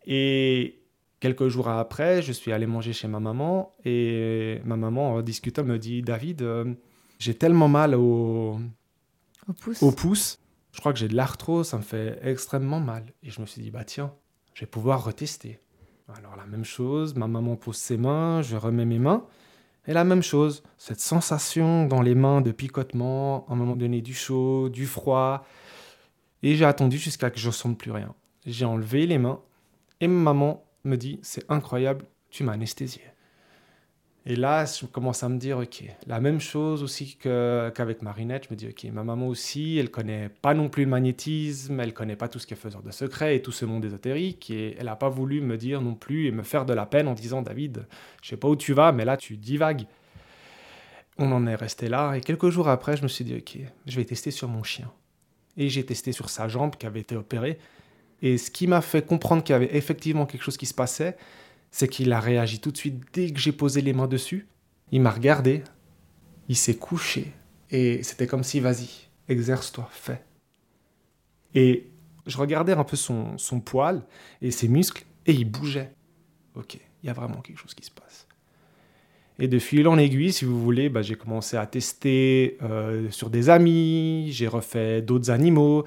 Et 0.07 0.79
quelques 1.19 1.47
jours 1.47 1.69
après, 1.69 2.23
je 2.23 2.31
suis 2.31 2.51
allé 2.51 2.65
manger 2.65 2.91
chez 2.91 3.07
ma 3.07 3.19
maman 3.19 3.75
et 3.85 4.61
ma 4.65 4.77
maman, 4.77 5.13
en 5.13 5.21
discutant, 5.21 5.63
me 5.63 5.77
dit, 5.77 6.01
David, 6.01 6.41
euh, 6.41 6.73
j'ai 7.19 7.35
tellement 7.35 7.67
mal 7.67 7.93
au, 7.95 8.59
au, 9.81 9.91
pouce. 9.91 10.39
je 10.71 10.79
crois 10.79 10.93
que 10.93 10.99
j'ai 10.99 11.07
de 11.07 11.15
l'arthrose, 11.15 11.67
ça 11.67 11.77
me 11.77 11.81
fait 11.81 12.19
extrêmement 12.23 12.79
mal. 12.79 13.05
Et 13.23 13.29
je 13.29 13.41
me 13.41 13.45
suis 13.45 13.61
dit, 13.61 13.71
bah 13.71 13.83
tiens, 13.83 14.13
je 14.53 14.61
vais 14.61 14.67
pouvoir 14.67 15.03
retester. 15.03 15.59
Alors 16.17 16.35
la 16.35 16.45
même 16.45 16.65
chose, 16.65 17.15
ma 17.15 17.27
maman 17.27 17.55
pose 17.55 17.77
ses 17.77 17.97
mains, 17.97 18.41
je 18.41 18.55
remets 18.55 18.85
mes 18.85 18.99
mains. 18.99 19.25
Et 19.87 19.93
la 19.93 20.03
même 20.03 20.21
chose, 20.21 20.63
cette 20.77 20.99
sensation 20.99 21.85
dans 21.85 22.01
les 22.01 22.15
mains 22.15 22.41
de 22.41 22.51
picotement, 22.51 23.45
à 23.47 23.53
un 23.53 23.55
moment 23.55 23.75
donné 23.75 24.01
du 24.01 24.13
chaud, 24.13 24.69
du 24.69 24.85
froid. 24.85 25.45
Et 26.43 26.55
j'ai 26.55 26.65
attendu 26.65 26.97
jusqu'à 26.97 27.29
que 27.29 27.39
je 27.39 27.47
ne 27.47 27.53
sente 27.53 27.77
plus 27.77 27.91
rien. 27.91 28.13
J'ai 28.45 28.65
enlevé 28.65 29.05
les 29.05 29.17
mains 29.17 29.39
et 29.99 30.07
ma 30.07 30.33
maman 30.33 30.63
me 30.83 30.95
dit 30.95 31.19
C'est 31.21 31.49
incroyable, 31.49 32.05
tu 32.29 32.43
m'as 32.43 32.53
anesthésié. 32.53 33.01
Et 34.29 34.35
là, 34.35 34.63
je 34.63 34.85
commence 34.85 35.23
à 35.23 35.29
me 35.29 35.39
dire, 35.39 35.57
ok, 35.57 35.85
la 36.05 36.19
même 36.19 36.39
chose 36.39 36.83
aussi 36.83 37.17
qu'avec 37.17 38.03
Marinette. 38.03 38.45
Je 38.47 38.53
me 38.53 38.55
dis, 38.55 38.67
ok, 38.67 38.83
ma 38.93 39.03
maman 39.03 39.27
aussi, 39.27 39.79
elle 39.79 39.89
connaît 39.89 40.29
pas 40.29 40.53
non 40.53 40.69
plus 40.69 40.83
le 40.83 40.89
magnétisme, 40.91 41.79
elle 41.79 41.95
connaît 41.95 42.15
pas 42.15 42.27
tout 42.27 42.37
ce 42.37 42.45
qui 42.45 42.53
est 42.53 42.57
faiseur 42.57 42.83
de 42.83 42.91
secrets 42.91 43.35
et 43.35 43.41
tout 43.41 43.51
ce 43.51 43.65
monde 43.65 43.83
ésotérique. 43.83 44.51
Et 44.51 44.75
elle 44.77 44.85
n'a 44.85 44.95
pas 44.95 45.09
voulu 45.09 45.41
me 45.41 45.57
dire 45.57 45.81
non 45.81 45.95
plus 45.95 46.27
et 46.27 46.31
me 46.31 46.43
faire 46.43 46.67
de 46.67 46.73
la 46.73 46.85
peine 46.85 47.07
en 47.07 47.15
disant, 47.15 47.41
David, 47.41 47.87
je 48.21 48.29
sais 48.29 48.37
pas 48.37 48.47
où 48.47 48.55
tu 48.55 48.71
vas, 48.73 48.91
mais 48.91 49.03
là, 49.03 49.17
tu 49.17 49.35
divagues. 49.35 49.87
On 51.17 51.31
en 51.31 51.47
est 51.47 51.55
resté 51.55 51.89
là. 51.89 52.13
Et 52.13 52.21
quelques 52.21 52.49
jours 52.49 52.69
après, 52.69 52.97
je 52.97 53.01
me 53.01 53.07
suis 53.07 53.25
dit, 53.25 53.33
ok, 53.33 53.57
je 53.87 53.95
vais 53.95 54.05
tester 54.05 54.29
sur 54.29 54.47
mon 54.47 54.61
chien. 54.61 54.91
Et 55.57 55.69
j'ai 55.69 55.83
testé 55.83 56.11
sur 56.11 56.29
sa 56.29 56.47
jambe 56.47 56.75
qui 56.75 56.85
avait 56.85 56.99
été 56.99 57.15
opérée. 57.15 57.57
Et 58.21 58.37
ce 58.37 58.51
qui 58.51 58.67
m'a 58.67 58.81
fait 58.81 59.03
comprendre 59.07 59.43
qu'il 59.43 59.53
y 59.53 59.55
avait 59.55 59.75
effectivement 59.75 60.27
quelque 60.27 60.43
chose 60.43 60.57
qui 60.57 60.67
se 60.67 60.75
passait, 60.75 61.17
c'est 61.71 61.87
qu'il 61.87 62.11
a 62.13 62.19
réagi 62.19 62.59
tout 62.59 62.71
de 62.71 62.77
suite 62.77 63.03
dès 63.13 63.31
que 63.31 63.39
j'ai 63.39 63.51
posé 63.51 63.81
les 63.81 63.93
mains 63.93 64.07
dessus. 64.07 64.47
Il 64.91 65.01
m'a 65.01 65.11
regardé, 65.11 65.63
il 66.47 66.55
s'est 66.55 66.75
couché, 66.75 67.31
et 67.69 68.01
c'était 68.03 68.27
comme 68.27 68.43
si, 68.43 68.59
vas-y, 68.59 68.89
exerce-toi, 69.27 69.87
fais. 69.91 70.23
Et 71.53 71.91
je 72.25 72.37
regardais 72.37 72.73
un 72.73 72.83
peu 72.83 72.95
son, 72.95 73.37
poil 73.63 74.03
et 74.41 74.51
ses 74.51 74.67
muscles, 74.67 75.05
et 75.25 75.33
il 75.33 75.45
bougeait. 75.45 75.93
Ok, 76.55 76.77
il 77.03 77.07
y 77.07 77.09
a 77.09 77.13
vraiment 77.13 77.41
quelque 77.41 77.59
chose 77.59 77.73
qui 77.73 77.85
se 77.85 77.91
passe. 77.91 78.27
Et 79.37 79.47
de 79.47 79.59
fil 79.59 79.87
en 79.87 79.97
aiguille, 79.97 80.33
si 80.33 80.43
vous 80.43 80.59
voulez, 80.59 80.89
bah, 80.89 81.01
j'ai 81.01 81.15
commencé 81.15 81.55
à 81.55 81.65
tester 81.65 82.57
euh, 82.61 83.09
sur 83.09 83.29
des 83.29 83.49
amis, 83.49 84.29
j'ai 84.31 84.47
refait 84.47 85.01
d'autres 85.01 85.29
animaux, 85.29 85.85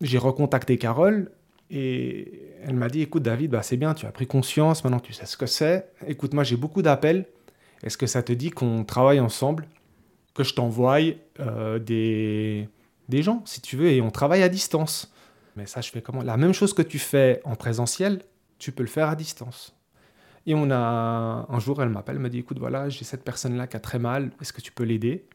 j'ai 0.00 0.16
recontacté 0.16 0.78
Carole, 0.78 1.30
et 1.70 2.52
elle 2.64 2.74
m'a 2.74 2.88
dit, 2.88 3.02
écoute 3.02 3.22
David, 3.22 3.50
bah, 3.50 3.62
c'est 3.62 3.76
bien, 3.76 3.94
tu 3.94 4.06
as 4.06 4.12
pris 4.12 4.26
conscience, 4.26 4.84
maintenant 4.84 5.00
tu 5.00 5.12
sais 5.12 5.26
ce 5.26 5.36
que 5.36 5.46
c'est. 5.46 5.90
Écoute, 6.06 6.34
moi 6.34 6.44
j'ai 6.44 6.56
beaucoup 6.56 6.82
d'appels. 6.82 7.26
Est-ce 7.82 7.96
que 7.96 8.06
ça 8.06 8.22
te 8.22 8.32
dit 8.32 8.50
qu'on 8.50 8.84
travaille 8.84 9.20
ensemble 9.20 9.66
Que 10.34 10.44
je 10.44 10.54
t'envoie 10.54 10.98
euh, 11.40 11.78
des, 11.78 12.68
des 13.08 13.22
gens, 13.22 13.42
si 13.44 13.60
tu 13.60 13.76
veux, 13.76 13.88
et 13.88 14.00
on 14.00 14.10
travaille 14.10 14.42
à 14.42 14.48
distance. 14.48 15.12
Mais 15.56 15.66
ça, 15.66 15.80
je 15.80 15.90
fais 15.90 16.02
comment? 16.02 16.22
La 16.22 16.36
même 16.36 16.52
chose 16.52 16.72
que 16.72 16.82
tu 16.82 16.98
fais 16.98 17.40
en 17.44 17.54
présentiel, 17.54 18.22
tu 18.58 18.72
peux 18.72 18.82
le 18.82 18.88
faire 18.88 19.08
à 19.08 19.16
distance. 19.16 19.74
Et 20.46 20.54
on 20.54 20.70
a 20.70 21.46
un 21.48 21.58
jour, 21.58 21.82
elle 21.82 21.90
m'appelle, 21.90 22.16
elle 22.16 22.22
me 22.22 22.30
dit, 22.30 22.38
écoute, 22.38 22.58
voilà, 22.58 22.88
j'ai 22.88 23.04
cette 23.04 23.22
personne-là 23.22 23.66
qui 23.66 23.76
a 23.76 23.80
très 23.80 23.98
mal, 23.98 24.30
est-ce 24.40 24.52
que 24.52 24.62
tu 24.62 24.72
peux 24.72 24.84
l'aider? 24.84 25.26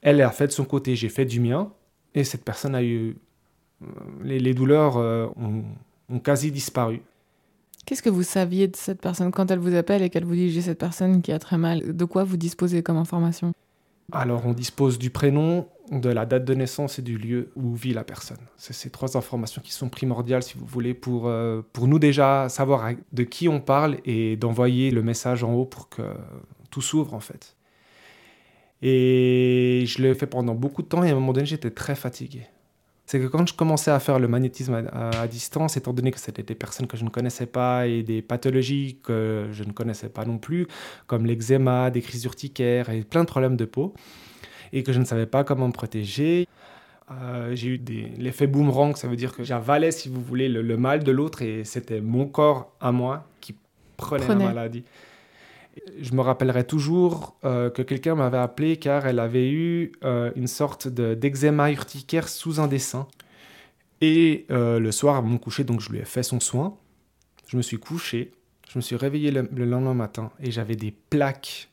Elle 0.00 0.20
a 0.22 0.30
fait 0.30 0.46
de 0.46 0.52
son 0.52 0.64
côté, 0.64 0.96
j'ai 0.96 1.10
fait 1.10 1.26
du 1.26 1.40
mien, 1.40 1.72
et 2.14 2.24
cette 2.24 2.44
personne 2.44 2.74
a 2.74 2.82
eu 2.82 3.16
les, 4.22 4.54
douleurs 4.54 4.96
euh, 4.96 5.26
ont, 5.36 6.18
quasi 6.18 6.50
disparu. 6.50 7.00
Qu'est-ce 7.86 8.02
que 8.02 8.10
vous 8.10 8.22
saviez 8.22 8.68
de 8.68 8.76
cette 8.76 9.00
personne? 9.00 9.30
Quand 9.32 9.50
elle 9.50 9.58
vous 9.58 9.74
appelle 9.74 10.02
et 10.02 10.10
qu'elle 10.10 10.24
vous 10.24 10.34
dit 10.34 10.50
j'ai 10.50 10.62
cette 10.62 10.78
personne 10.78 11.20
qui 11.22 11.32
a 11.32 11.38
très 11.38 11.58
mal 11.58 11.96
De 11.96 12.04
quoi 12.04 12.22
vous 12.24 12.36
disposez 12.36 12.82
comme 12.82 12.96
information? 12.96 13.52
Alors 14.12 14.46
on 14.46 14.52
dispose 14.52 14.98
du 14.98 15.10
prénom, 15.10 15.66
de 15.90 16.08
la 16.08 16.26
date 16.26 16.44
de 16.44 16.54
naissance 16.54 16.98
et 16.98 17.02
du 17.02 17.18
lieu 17.18 17.50
où 17.56 17.74
vit 17.74 17.92
la 17.92 18.04
personne. 18.04 18.38
C'est 18.56 18.72
ces 18.72 18.90
trois 18.90 19.16
informations 19.16 19.62
qui 19.62 19.72
sont 19.72 19.88
primordiales 19.88 20.42
si 20.42 20.56
vous 20.56 20.66
voulez 20.66 20.94
pour, 20.94 21.26
euh, 21.26 21.62
pour 21.72 21.88
nous 21.88 21.98
déjà 21.98 22.48
savoir 22.48 22.92
de 23.12 23.22
qui 23.22 23.48
on 23.48 23.60
parle 23.60 23.98
et 24.04 24.36
d'envoyer 24.36 24.90
le 24.90 25.02
message 25.02 25.44
en 25.44 25.54
haut 25.54 25.64
pour 25.64 25.88
que 25.88 26.02
tout 26.70 26.82
s'ouvre 26.82 27.14
en 27.14 27.20
fait. 27.20 27.56
Et 28.82 29.84
je 29.86 30.02
l'ai 30.02 30.14
fait 30.14 30.26
pendant 30.26 30.54
beaucoup 30.54 30.82
de 30.82 30.88
temps 30.88 31.04
et 31.04 31.08
à 31.08 31.12
un 31.12 31.14
moment 31.14 31.32
donné 31.32 31.46
j'étais 31.46 31.70
très 31.70 31.94
fatigué 31.94 32.46
c'est 33.12 33.20
que 33.20 33.26
quand 33.26 33.46
je 33.46 33.52
commençais 33.52 33.90
à 33.90 34.00
faire 34.00 34.18
le 34.18 34.26
magnétisme 34.26 34.88
à, 34.90 35.26
distance, 35.26 35.76
étant 35.76 35.92
donné 35.92 36.12
que 36.12 36.18
c'était 36.18 36.42
des 36.42 36.54
personnes 36.54 36.86
que 36.86 36.96
je 36.96 37.04
ne 37.04 37.10
connaissais 37.10 37.44
pas 37.44 37.86
et 37.86 38.02
des 38.02 38.22
pathologies 38.22 39.00
que 39.02 39.48
je 39.52 39.64
ne 39.64 39.72
connaissais 39.72 40.08
pas 40.08 40.24
non 40.24 40.38
plus, 40.38 40.66
comme 41.06 41.26
l'eczéma, 41.26 41.90
des 41.90 42.00
crises 42.00 42.24
urticaires 42.24 42.88
et 42.88 43.02
plein 43.02 43.20
de 43.20 43.26
problèmes 43.26 43.58
de 43.58 43.66
peau, 43.66 43.92
et 44.72 44.82
que 44.82 44.94
je 44.94 44.98
ne 44.98 45.04
savais 45.04 45.26
pas 45.26 45.44
comment 45.44 45.68
me 45.68 45.74
protéger, 45.74 46.48
euh, 47.10 47.54
j'ai 47.54 47.68
eu 47.68 47.84
l'effet 48.16 48.46
boomerang, 48.46 48.96
ça 48.96 49.08
veut 49.08 49.16
dire 49.16 49.36
que 49.36 49.44
j'avalais, 49.44 49.90
si 49.90 50.08
vous 50.08 50.22
voulez, 50.22 50.48
le, 50.48 50.76
mal 50.78 51.04
de 51.04 51.12
l'autre 51.12 51.42
et 51.42 51.64
c'était 51.64 52.00
mon 52.00 52.24
corps 52.24 52.72
à 52.80 52.92
moi 52.92 53.28
qui 53.42 53.54
prenait, 53.98 54.24
prenait. 54.24 54.44
la 54.46 54.54
maladie. 54.54 54.84
Je 55.98 56.12
me 56.12 56.20
rappellerai 56.20 56.66
toujours 56.66 57.36
euh, 57.44 57.70
que 57.70 57.82
quelqu'un 57.82 58.14
m'avait 58.14 58.38
appelé 58.38 58.76
car 58.76 59.06
elle 59.06 59.18
avait 59.18 59.50
eu 59.50 59.92
euh, 60.04 60.30
une 60.36 60.46
sorte 60.46 60.88
d'eczéma 60.88 61.70
urticaire 61.70 62.28
sous 62.28 62.60
un 62.60 62.68
dessin. 62.68 63.08
Et 64.00 64.46
euh, 64.50 64.78
le 64.78 64.92
soir, 64.92 65.16
à 65.16 65.22
mon 65.22 65.38
coucher, 65.38 65.64
donc 65.64 65.80
je 65.80 65.90
lui 65.90 65.98
ai 65.98 66.04
fait 66.04 66.22
son 66.22 66.40
soin. 66.40 66.76
Je 67.46 67.56
me 67.56 67.62
suis 67.62 67.78
couché, 67.78 68.32
je 68.68 68.78
me 68.78 68.82
suis 68.82 68.96
réveillé 68.96 69.30
le, 69.30 69.64
lendemain 69.64 69.94
matin 69.94 70.30
et 70.40 70.50
j'avais 70.50 70.76
des 70.76 70.90
plaques 70.90 71.70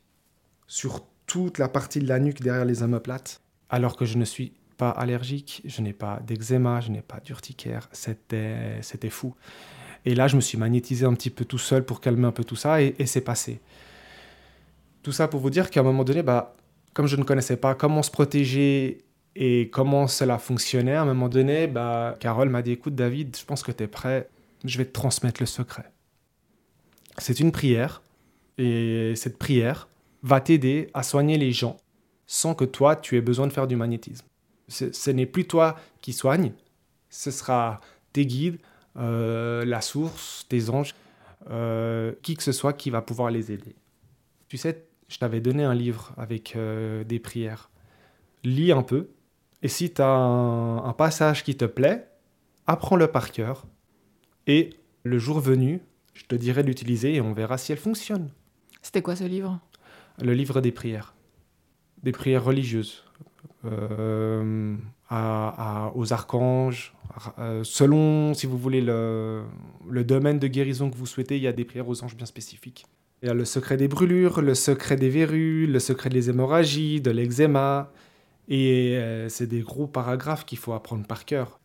sur 0.68 1.04
toute 1.26 1.58
la 1.58 1.68
partie 1.68 2.00
de 2.00 2.08
la 2.08 2.20
nuque 2.20 2.42
derrière 2.42 2.66
les 2.66 2.84
omoplates, 2.84 3.42
alors 3.70 3.96
que 3.96 4.06
je 4.06 4.18
ne 4.18 4.26
suis 4.26 4.54
pas 4.78 4.90
allergique, 4.90 5.62
je 5.66 5.82
n'ai 5.82 5.94
pas 5.94 6.22
d'eczéma, 6.26 6.82
je 6.82 6.92
n'ai 6.92 7.02
pas 7.02 7.20
d'urticaire. 7.20 7.90
C'était 7.92 9.10
fou. 9.10 9.36
Et 10.06 10.16
là, 10.16 10.28
je 10.28 10.36
me 10.36 10.42
suis 10.42 10.58
magnétisé 10.58 11.06
un 11.06 11.14
petit 11.14 11.30
peu 11.30 11.46
tout 11.46 11.58
seul 11.58 11.84
pour 11.84 12.00
calmer 12.00 12.28
un 12.28 12.32
peu 12.32 12.44
tout 12.44 12.56
ça 12.56 12.82
et 12.82 13.06
c'est 13.06 13.22
passé. 13.22 13.60
Tout 15.04 15.12
ça 15.12 15.28
pour 15.28 15.40
vous 15.40 15.50
dire 15.50 15.70
qu'à 15.70 15.80
un 15.80 15.84
moment 15.84 16.04
donné, 16.04 16.24
bah, 16.24 16.56
comme 16.94 17.08
je 17.08 17.16
ne 17.16 17.24
connaissais 17.24 17.58
pas 17.58 17.76
comment 17.76 18.04
se 18.04 18.12
protéger 18.12 19.00
et 19.36 19.70
comment 19.70 20.08
cela 20.08 20.38
fonctionnait, 20.38 20.96
à 20.96 21.04
un 21.04 21.06
moment 21.06 21.30
donné, 21.30 21.68
bah, 21.68 22.16
Carole 22.20 22.50
m'a 22.50 22.62
dit 22.62 22.72
Écoute, 22.72 22.96
David, 22.96 23.38
je 23.38 23.46
pense 23.46 23.64
que 23.64 23.72
tu 23.72 23.84
es 23.84 23.88
prêt, 23.88 24.30
je 24.66 24.78
vais 24.78 24.86
te 24.86 24.92
transmettre 24.92 25.42
le 25.42 25.46
secret. 25.46 25.92
C'est 27.18 27.40
une 27.40 27.52
prière, 27.52 28.02
et 28.58 29.14
cette 29.16 29.38
prière 29.38 29.88
va 30.24 30.42
t'aider 30.42 30.90
à 30.94 31.04
soigner 31.04 31.38
les 31.38 31.52
gens 31.52 31.78
sans 32.28 32.54
que 32.54 32.66
toi, 32.66 32.96
tu 32.96 33.18
aies 33.18 33.22
besoin 33.22 33.48
de 33.48 33.54
faire 33.54 33.66
du 33.66 33.76
magnétisme. 33.76 34.26
Ce, 34.68 35.10
n'est 35.10 35.26
plus 35.26 35.48
toi 35.48 35.80
qui 36.00 36.14
soigne, 36.14 36.52
ce 37.10 37.32
sera 37.32 37.82
tes 38.14 38.28
guides, 38.28 38.60
euh, 38.98 39.66
la 39.66 39.82
source, 39.82 40.46
tes 40.48 40.70
anges, 40.70 40.94
euh, 41.50 42.14
qui 42.22 42.36
que 42.36 42.44
ce 42.44 42.52
soit 42.52 42.74
qui 42.74 42.92
va 42.92 43.02
pouvoir 43.02 43.32
les 43.32 43.52
aider. 43.52 43.74
Tu 44.48 44.58
sais, 44.58 44.86
je 45.10 45.18
t'avais 45.18 45.42
donné 45.42 45.64
un 45.64 45.74
livre 45.74 46.14
avec 46.18 46.56
euh, 46.56 47.04
des 47.04 47.20
prières. 47.20 47.70
Lis 48.44 48.72
un 48.72 48.84
peu, 48.84 49.10
et 49.62 49.68
si 49.68 49.92
tu 49.92 50.02
as 50.02 50.08
un, 50.08 50.94
passage 50.94 51.44
qui 51.44 51.58
te 51.58 51.66
plaît, 51.66 52.08
apprends-le 52.68 53.08
par 53.08 53.32
cœur, 53.32 53.66
et 54.48 54.70
le 55.04 55.20
jour 55.20 55.40
venu, 55.40 55.82
je 56.14 56.24
te 56.24 56.36
dirai 56.36 56.64
d'utiliser 56.64 57.16
et 57.16 57.22
on 57.22 57.34
verra 57.34 57.58
si 57.58 57.72
elle 57.72 57.78
fonctionne. 57.78 58.30
C'était 58.82 59.02
quoi 59.02 59.16
ce 59.16 59.26
livre? 59.26 59.60
Le 60.22 60.34
livre 60.34 60.62
des 60.62 60.72
prières. 60.72 61.14
Des 62.04 62.12
prières 62.12 62.44
religieuses. 62.44 63.04
Euh, 63.66 64.78
aux 65.12 66.14
archanges. 66.14 66.94
Euh, 67.40 67.64
selon, 67.64 68.34
si 68.34 68.46
vous 68.46 68.58
voulez, 68.58 68.80
le, 68.80 69.44
le 69.90 70.04
domaine 70.04 70.40
de 70.40 70.48
guérison 70.48 70.90
que 70.90 70.96
vous 70.96 71.08
souhaitez, 71.08 71.36
il 71.36 71.44
y 71.44 71.48
a 71.48 71.52
des 71.52 71.66
prières 71.66 71.90
aux 71.90 72.04
anges 72.04 72.16
bien 72.16 72.26
spécifiques. 72.26 72.86
Il 73.22 73.28
y 73.28 73.30
a 73.30 73.34
le 73.34 73.46
secret 73.46 73.76
des 73.76 73.88
brûlures, 73.88 74.42
le 74.42 74.56
secret 74.56 74.96
des 74.96 75.10
verrues, 75.10 75.68
le 75.68 75.80
secret 75.80 76.10
des 76.10 76.30
hémorragies, 76.30 77.02
de 77.02 77.12
l'eczéma. 77.12 77.92
Et 78.48 78.98
euh, 78.98 79.28
c'est 79.30 79.48
des 79.48 79.62
gros 79.62 79.88
paragraphes 79.88 80.46
qu'il 80.46 80.58
faut 80.58 80.74
apprendre 80.74 81.06
par 81.06 81.26
cœur. 81.26 81.60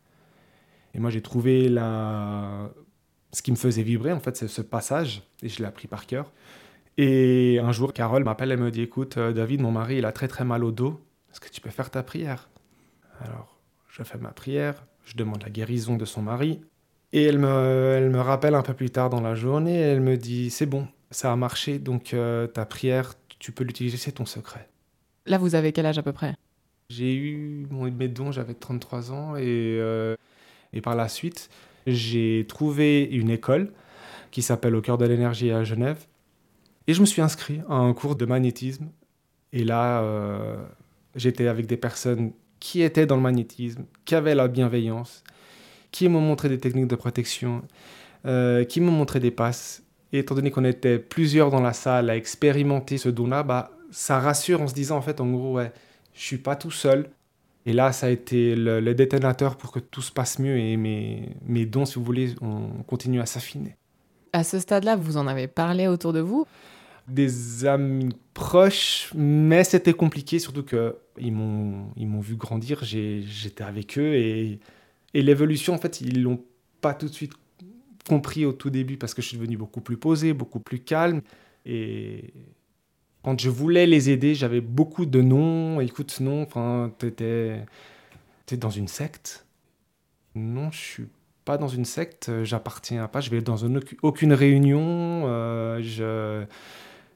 Et 0.94 0.98
moi, 0.98 1.10
j'ai 1.10 1.22
trouvé 1.22 1.68
la... 1.68 2.70
ce 3.32 3.42
qui 3.42 3.50
me 3.50 3.56
faisait 3.56 3.82
vibrer, 3.82 4.12
en 4.12 4.20
fait, 4.20 4.36
c'est 4.36 4.48
ce 4.48 4.62
passage, 4.62 5.22
et 5.42 5.48
je 5.48 5.58
l'ai 5.60 5.64
appris 5.64 5.88
par 5.88 6.06
cœur. 6.06 6.32
Et 6.98 7.58
un 7.62 7.72
jour, 7.72 7.92
Carole 7.92 8.24
m'appelle, 8.24 8.52
elle 8.52 8.60
me 8.60 8.70
dit 8.70 8.82
Écoute, 8.82 9.16
euh, 9.16 9.32
David, 9.32 9.60
mon 9.60 9.72
mari, 9.72 9.96
il 9.98 10.04
a 10.04 10.12
très 10.12 10.28
très 10.28 10.44
mal 10.44 10.62
au 10.62 10.70
dos. 10.72 11.00
Est-ce 11.32 11.40
que 11.40 11.48
tu 11.48 11.60
peux 11.60 11.70
faire 11.70 11.90
ta 11.90 12.02
prière? 12.02 12.48
Alors, 13.20 13.58
je 13.88 14.02
fais 14.02 14.18
ma 14.18 14.30
prière, 14.30 14.84
je 15.04 15.16
demande 15.16 15.42
la 15.42 15.50
guérison 15.50 15.96
de 15.96 16.04
son 16.04 16.22
mari. 16.22 16.60
Et 17.12 17.24
elle 17.24 17.38
me, 17.38 17.94
elle 17.96 18.10
me 18.10 18.20
rappelle 18.20 18.54
un 18.54 18.62
peu 18.62 18.74
plus 18.74 18.90
tard 18.90 19.10
dans 19.10 19.20
la 19.20 19.34
journée, 19.34 19.78
elle 19.78 20.00
me 20.00 20.16
dit 20.16 20.50
C'est 20.50 20.66
bon, 20.66 20.86
ça 21.14 21.32
a 21.32 21.36
marché, 21.36 21.78
donc 21.78 22.12
euh, 22.12 22.46
ta 22.46 22.66
prière, 22.66 23.14
tu 23.38 23.52
peux 23.52 23.64
l'utiliser, 23.64 23.96
c'est 23.96 24.12
ton 24.12 24.26
secret. 24.26 24.68
Là, 25.26 25.38
vous 25.38 25.54
avez 25.54 25.72
quel 25.72 25.86
âge 25.86 25.98
à 25.98 26.02
peu 26.02 26.12
près? 26.12 26.34
J'ai 26.90 27.14
eu 27.14 27.66
mon 27.70 27.90
mes 27.90 28.08
dons, 28.08 28.32
j'avais 28.32 28.54
33 28.54 29.12
ans, 29.12 29.36
et, 29.36 29.42
euh, 29.46 30.16
et 30.72 30.80
par 30.80 30.96
la 30.96 31.08
suite, 31.08 31.48
j'ai 31.86 32.44
trouvé 32.48 33.04
une 33.04 33.30
école 33.30 33.72
qui 34.32 34.42
s'appelle 34.42 34.74
Au 34.74 34.80
cœur 34.80 34.98
de 34.98 35.06
l'énergie 35.06 35.50
à 35.52 35.62
Genève, 35.62 36.04
et 36.86 36.94
je 36.94 37.00
me 37.00 37.06
suis 37.06 37.22
inscrit 37.22 37.60
à 37.68 37.74
un 37.74 37.94
cours 37.94 38.16
de 38.16 38.26
magnétisme. 38.26 38.88
Et 39.52 39.62
là, 39.62 40.02
euh, 40.02 40.56
j'étais 41.14 41.46
avec 41.46 41.66
des 41.66 41.76
personnes 41.76 42.32
qui 42.58 42.82
étaient 42.82 43.06
dans 43.06 43.16
le 43.16 43.22
magnétisme, 43.22 43.84
qui 44.04 44.16
avaient 44.16 44.34
la 44.34 44.48
bienveillance, 44.48 45.22
qui 45.92 46.08
m'ont 46.08 46.20
montré 46.20 46.48
des 46.48 46.58
techniques 46.58 46.88
de 46.88 46.96
protection, 46.96 47.62
qui 48.24 48.80
m'ont 48.80 48.90
montré 48.90 49.20
des 49.20 49.30
passes 49.30 49.83
et 50.14 50.18
étant 50.18 50.36
donné 50.36 50.52
qu'on 50.52 50.64
était 50.64 51.00
plusieurs 51.00 51.50
dans 51.50 51.60
la 51.60 51.72
salle 51.72 52.08
à 52.08 52.16
expérimenter 52.16 52.98
ce 52.98 53.08
don-là, 53.08 53.42
bah, 53.42 53.72
ça 53.90 54.20
rassure 54.20 54.62
en 54.62 54.68
se 54.68 54.74
disant 54.74 54.96
en 54.96 55.02
fait, 55.02 55.20
en 55.20 55.28
gros, 55.28 55.54
ouais, 55.54 55.72
je 56.14 56.22
suis 56.22 56.38
pas 56.38 56.54
tout 56.54 56.70
seul. 56.70 57.10
Et 57.66 57.72
là, 57.72 57.90
ça 57.90 58.06
a 58.06 58.10
été 58.10 58.54
le, 58.54 58.94
détonateur 58.94 59.56
pour 59.56 59.72
que 59.72 59.80
tout 59.80 60.02
se 60.02 60.12
passe 60.12 60.38
mieux 60.38 60.56
et 60.56 60.76
mes, 60.76 61.30
mes 61.46 61.66
dons, 61.66 61.84
si 61.84 61.96
vous 61.96 62.04
voulez, 62.04 62.36
on 62.42 62.84
continue 62.86 63.20
à 63.20 63.26
s'affiner. 63.26 63.74
À 64.32 64.44
ce 64.44 64.60
stade-là, 64.60 64.94
vous 64.94 65.16
en 65.16 65.26
avez 65.26 65.48
parlé 65.48 65.88
autour 65.88 66.12
de 66.12 66.20
vous? 66.20 66.46
Des 67.08 67.64
amis 67.64 68.14
proches, 68.34 69.10
mais 69.16 69.64
c'était 69.64 69.94
compliqué, 69.94 70.38
surtout 70.38 70.62
que 70.62 70.96
ils 71.18 71.32
m'ont, 71.32 71.88
ils 71.96 72.06
m'ont 72.06 72.20
vu 72.20 72.36
grandir, 72.36 72.84
j'étais 72.84 73.64
avec 73.64 73.98
eux 73.98 74.14
et, 74.14 74.60
et 75.12 75.22
l'évolution, 75.22 75.74
en 75.74 75.78
fait, 75.78 76.00
ils 76.00 76.22
l'ont 76.22 76.40
pas 76.80 76.94
tout 76.94 77.08
de 77.08 77.12
suite 77.12 77.32
compris 78.08 78.44
au 78.44 78.52
tout 78.52 78.70
début 78.70 78.96
parce 78.96 79.14
que 79.14 79.22
je 79.22 79.28
suis 79.28 79.36
devenu 79.36 79.56
beaucoup 79.56 79.80
plus 79.80 79.96
posé, 79.96 80.32
beaucoup 80.32 80.60
plus 80.60 80.80
calme. 80.80 81.22
Et 81.66 82.32
quand 83.22 83.40
je 83.40 83.48
voulais 83.50 83.86
les 83.86 84.10
aider, 84.10 84.34
j'avais 84.34 84.60
beaucoup 84.60 85.06
de 85.06 85.20
non. 85.22 85.80
Écoute, 85.80 86.20
non, 86.20 86.42
enfin, 86.42 86.92
t'étais, 86.98 87.64
t'es 88.46 88.56
dans 88.56 88.70
une 88.70 88.88
secte. 88.88 89.46
Non, 90.34 90.70
je 90.70 90.78
suis 90.78 91.06
pas 91.44 91.58
dans 91.58 91.68
une 91.68 91.84
secte, 91.84 92.30
j'appartiens 92.42 93.06
pas, 93.06 93.20
je 93.20 93.30
vais 93.30 93.42
dans 93.42 93.56
aucune 94.02 94.32
réunion, 94.32 95.24
euh, 95.26 95.80
je, 95.82 96.44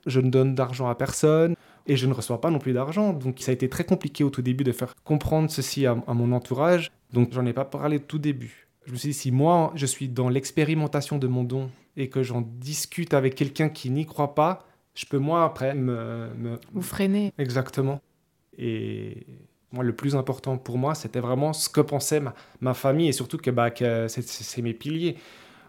je 0.07 0.21
ne 0.21 0.31
donne 0.31 0.55
d'argent 0.55 0.89
à 0.89 0.95
personne 0.95 1.55
et 1.87 1.97
je 1.97 2.07
ne 2.07 2.13
reçois 2.13 2.41
pas 2.41 2.51
non 2.51 2.59
plus 2.59 2.75
d'argent. 2.75 3.13
Donc 3.13 3.41
ça 3.41 3.51
a 3.51 3.55
été 3.55 3.69
très 3.69 3.85
compliqué 3.85 4.25
au 4.25 4.31
tout 4.31 4.43
début 4.43 4.65
de 4.65 4.73
faire 4.73 4.95
comprendre 5.05 5.51
ceci 5.51 5.87
à, 5.87 5.97
à 6.07 6.15
mon 6.15 6.33
entourage. 6.33 6.93
Donc 7.13 7.33
j'en 7.33 7.47
ai 7.47 7.55
pas 7.55 7.65
parlé 7.65 7.97
au 7.97 8.01
tout 8.01 8.19
début. 8.19 8.68
Je 8.89 8.93
me 8.95 8.97
suis 8.97 9.11
dit, 9.11 9.15
si 9.15 9.31
moi 9.31 9.71
je 9.75 9.85
suis 9.85 10.09
dans 10.09 10.31
l'expérimentation 10.31 11.19
de 11.19 11.27
mon 11.27 11.45
don 11.45 11.71
et 11.99 12.09
que 12.09 12.23
j'en 12.23 12.41
discute 12.41 13.13
avec 13.13 13.35
quelqu'un 13.35 13.69
qui 13.69 13.91
n'y 13.91 14.07
croit 14.07 14.35
pas, 14.35 14.67
je 14.95 15.05
peux 15.05 15.19
moi 15.19 15.45
après 15.45 15.75
me... 15.75 16.31
me... 16.39 16.59
Vous 16.73 16.81
freiner. 16.81 17.35
Exactement. 17.37 18.01
Et 18.57 19.27
moi, 19.73 19.85
le 19.85 19.95
plus 19.95 20.17
important 20.17 20.57
pour 20.57 20.79
moi, 20.79 20.95
c'était 20.95 21.21
vraiment 21.21 21.53
ce 21.53 21.69
que 21.69 21.83
pensait 21.83 22.21
ma, 22.21 22.35
ma 22.63 22.73
famille 22.73 23.09
et 23.09 23.13
surtout 23.13 23.37
que, 23.37 23.51
bah, 23.51 23.71
que 23.71 24.07
c'est 24.09 24.63
mes 24.63 24.73
piliers. 24.73 25.19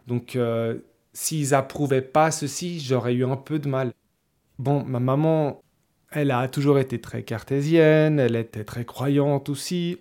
Donc, 0.07 0.37
euh, 0.37 0.79
s'ils 1.11 1.53
approuvaient 1.53 2.01
pas 2.01 2.31
ceci, 2.31 2.79
j'aurais 2.79 3.13
eu 3.15 3.25
un 3.25 3.35
peu 3.35 3.59
de 3.59 3.67
mal. 3.67 3.91
Bon, 4.59 4.85
ma 4.85 5.01
maman, 5.01 5.61
elle 6.09 6.31
a 6.31 6.47
toujours 6.47 6.79
été 6.79 7.01
très 7.01 7.23
cartésienne, 7.23 8.17
elle 8.17 8.37
était 8.37 8.63
très 8.63 8.85
croyante 8.85 9.49
aussi. 9.49 9.97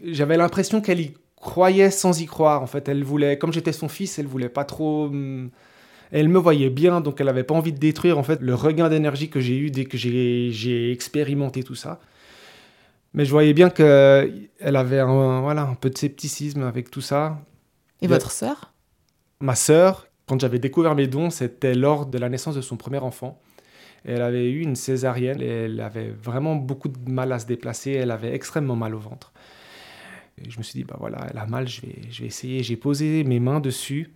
J'avais 0.00 0.38
l'impression 0.38 0.80
qu'elle 0.80 1.00
y 1.00 1.14
croyait 1.40 1.90
sans 1.90 2.20
y 2.20 2.26
croire. 2.26 2.62
En 2.62 2.66
fait, 2.66 2.88
elle 2.88 3.04
voulait, 3.04 3.38
comme 3.38 3.52
j'étais 3.52 3.72
son 3.72 3.88
fils, 3.88 4.18
elle 4.18 4.26
voulait 4.26 4.48
pas 4.48 4.64
trop. 4.64 5.06
Hum, 5.06 5.50
elle 6.10 6.28
me 6.28 6.38
voyait 6.38 6.70
bien, 6.70 7.00
donc 7.00 7.20
elle 7.20 7.26
n'avait 7.26 7.44
pas 7.44 7.54
envie 7.54 7.72
de 7.72 7.78
détruire 7.78 8.18
en 8.18 8.22
fait 8.22 8.40
le 8.40 8.54
regain 8.54 8.88
d'énergie 8.88 9.28
que 9.28 9.40
j'ai 9.40 9.58
eu 9.58 9.70
dès 9.70 9.84
que 9.84 9.98
j'ai 9.98 10.90
expérimenté 10.90 11.62
tout 11.62 11.74
ça. 11.74 12.00
Mais 13.12 13.24
je 13.24 13.30
voyais 13.30 13.52
bien 13.52 13.68
qu'elle 13.68 14.48
avait 14.76 15.00
un, 15.00 15.40
voilà, 15.40 15.62
un 15.62 15.74
peu 15.74 15.90
de 15.90 15.98
scepticisme 15.98 16.62
avec 16.62 16.90
tout 16.90 17.00
ça. 17.00 17.40
Et 18.00 18.06
votre 18.06 18.30
sœur? 18.30 18.72
Ma 19.40 19.54
sœur, 19.54 20.06
quand 20.26 20.40
j'avais 20.40 20.58
découvert 20.58 20.94
mes 20.94 21.06
dons, 21.06 21.30
c'était 21.30 21.74
lors 21.74 22.06
de 22.06 22.18
la 22.18 22.28
naissance 22.28 22.54
de 22.54 22.60
son 22.60 22.76
premier 22.76 22.98
enfant. 22.98 23.40
Elle 24.04 24.22
avait 24.22 24.48
eu 24.50 24.60
une 24.60 24.76
césarienne 24.76 25.42
et 25.42 25.64
elle 25.64 25.80
avait 25.80 26.10
vraiment 26.10 26.54
beaucoup 26.54 26.88
de 26.88 27.10
mal 27.10 27.32
à 27.32 27.38
se 27.38 27.46
déplacer. 27.46 27.92
Elle 27.92 28.10
avait 28.10 28.34
extrêmement 28.34 28.76
mal 28.76 28.94
au 28.94 28.98
ventre. 28.98 29.32
Et 30.44 30.50
je 30.50 30.58
me 30.58 30.62
suis 30.62 30.78
dit, 30.78 30.84
bah 30.84 30.96
voilà, 30.98 31.26
elle 31.30 31.38
a 31.38 31.46
mal, 31.46 31.68
je 31.68 31.80
vais, 31.82 31.96
je 32.10 32.22
vais 32.22 32.26
essayer. 32.26 32.62
J'ai 32.62 32.76
posé 32.76 33.24
mes 33.24 33.40
mains 33.40 33.60
dessus. 33.60 34.12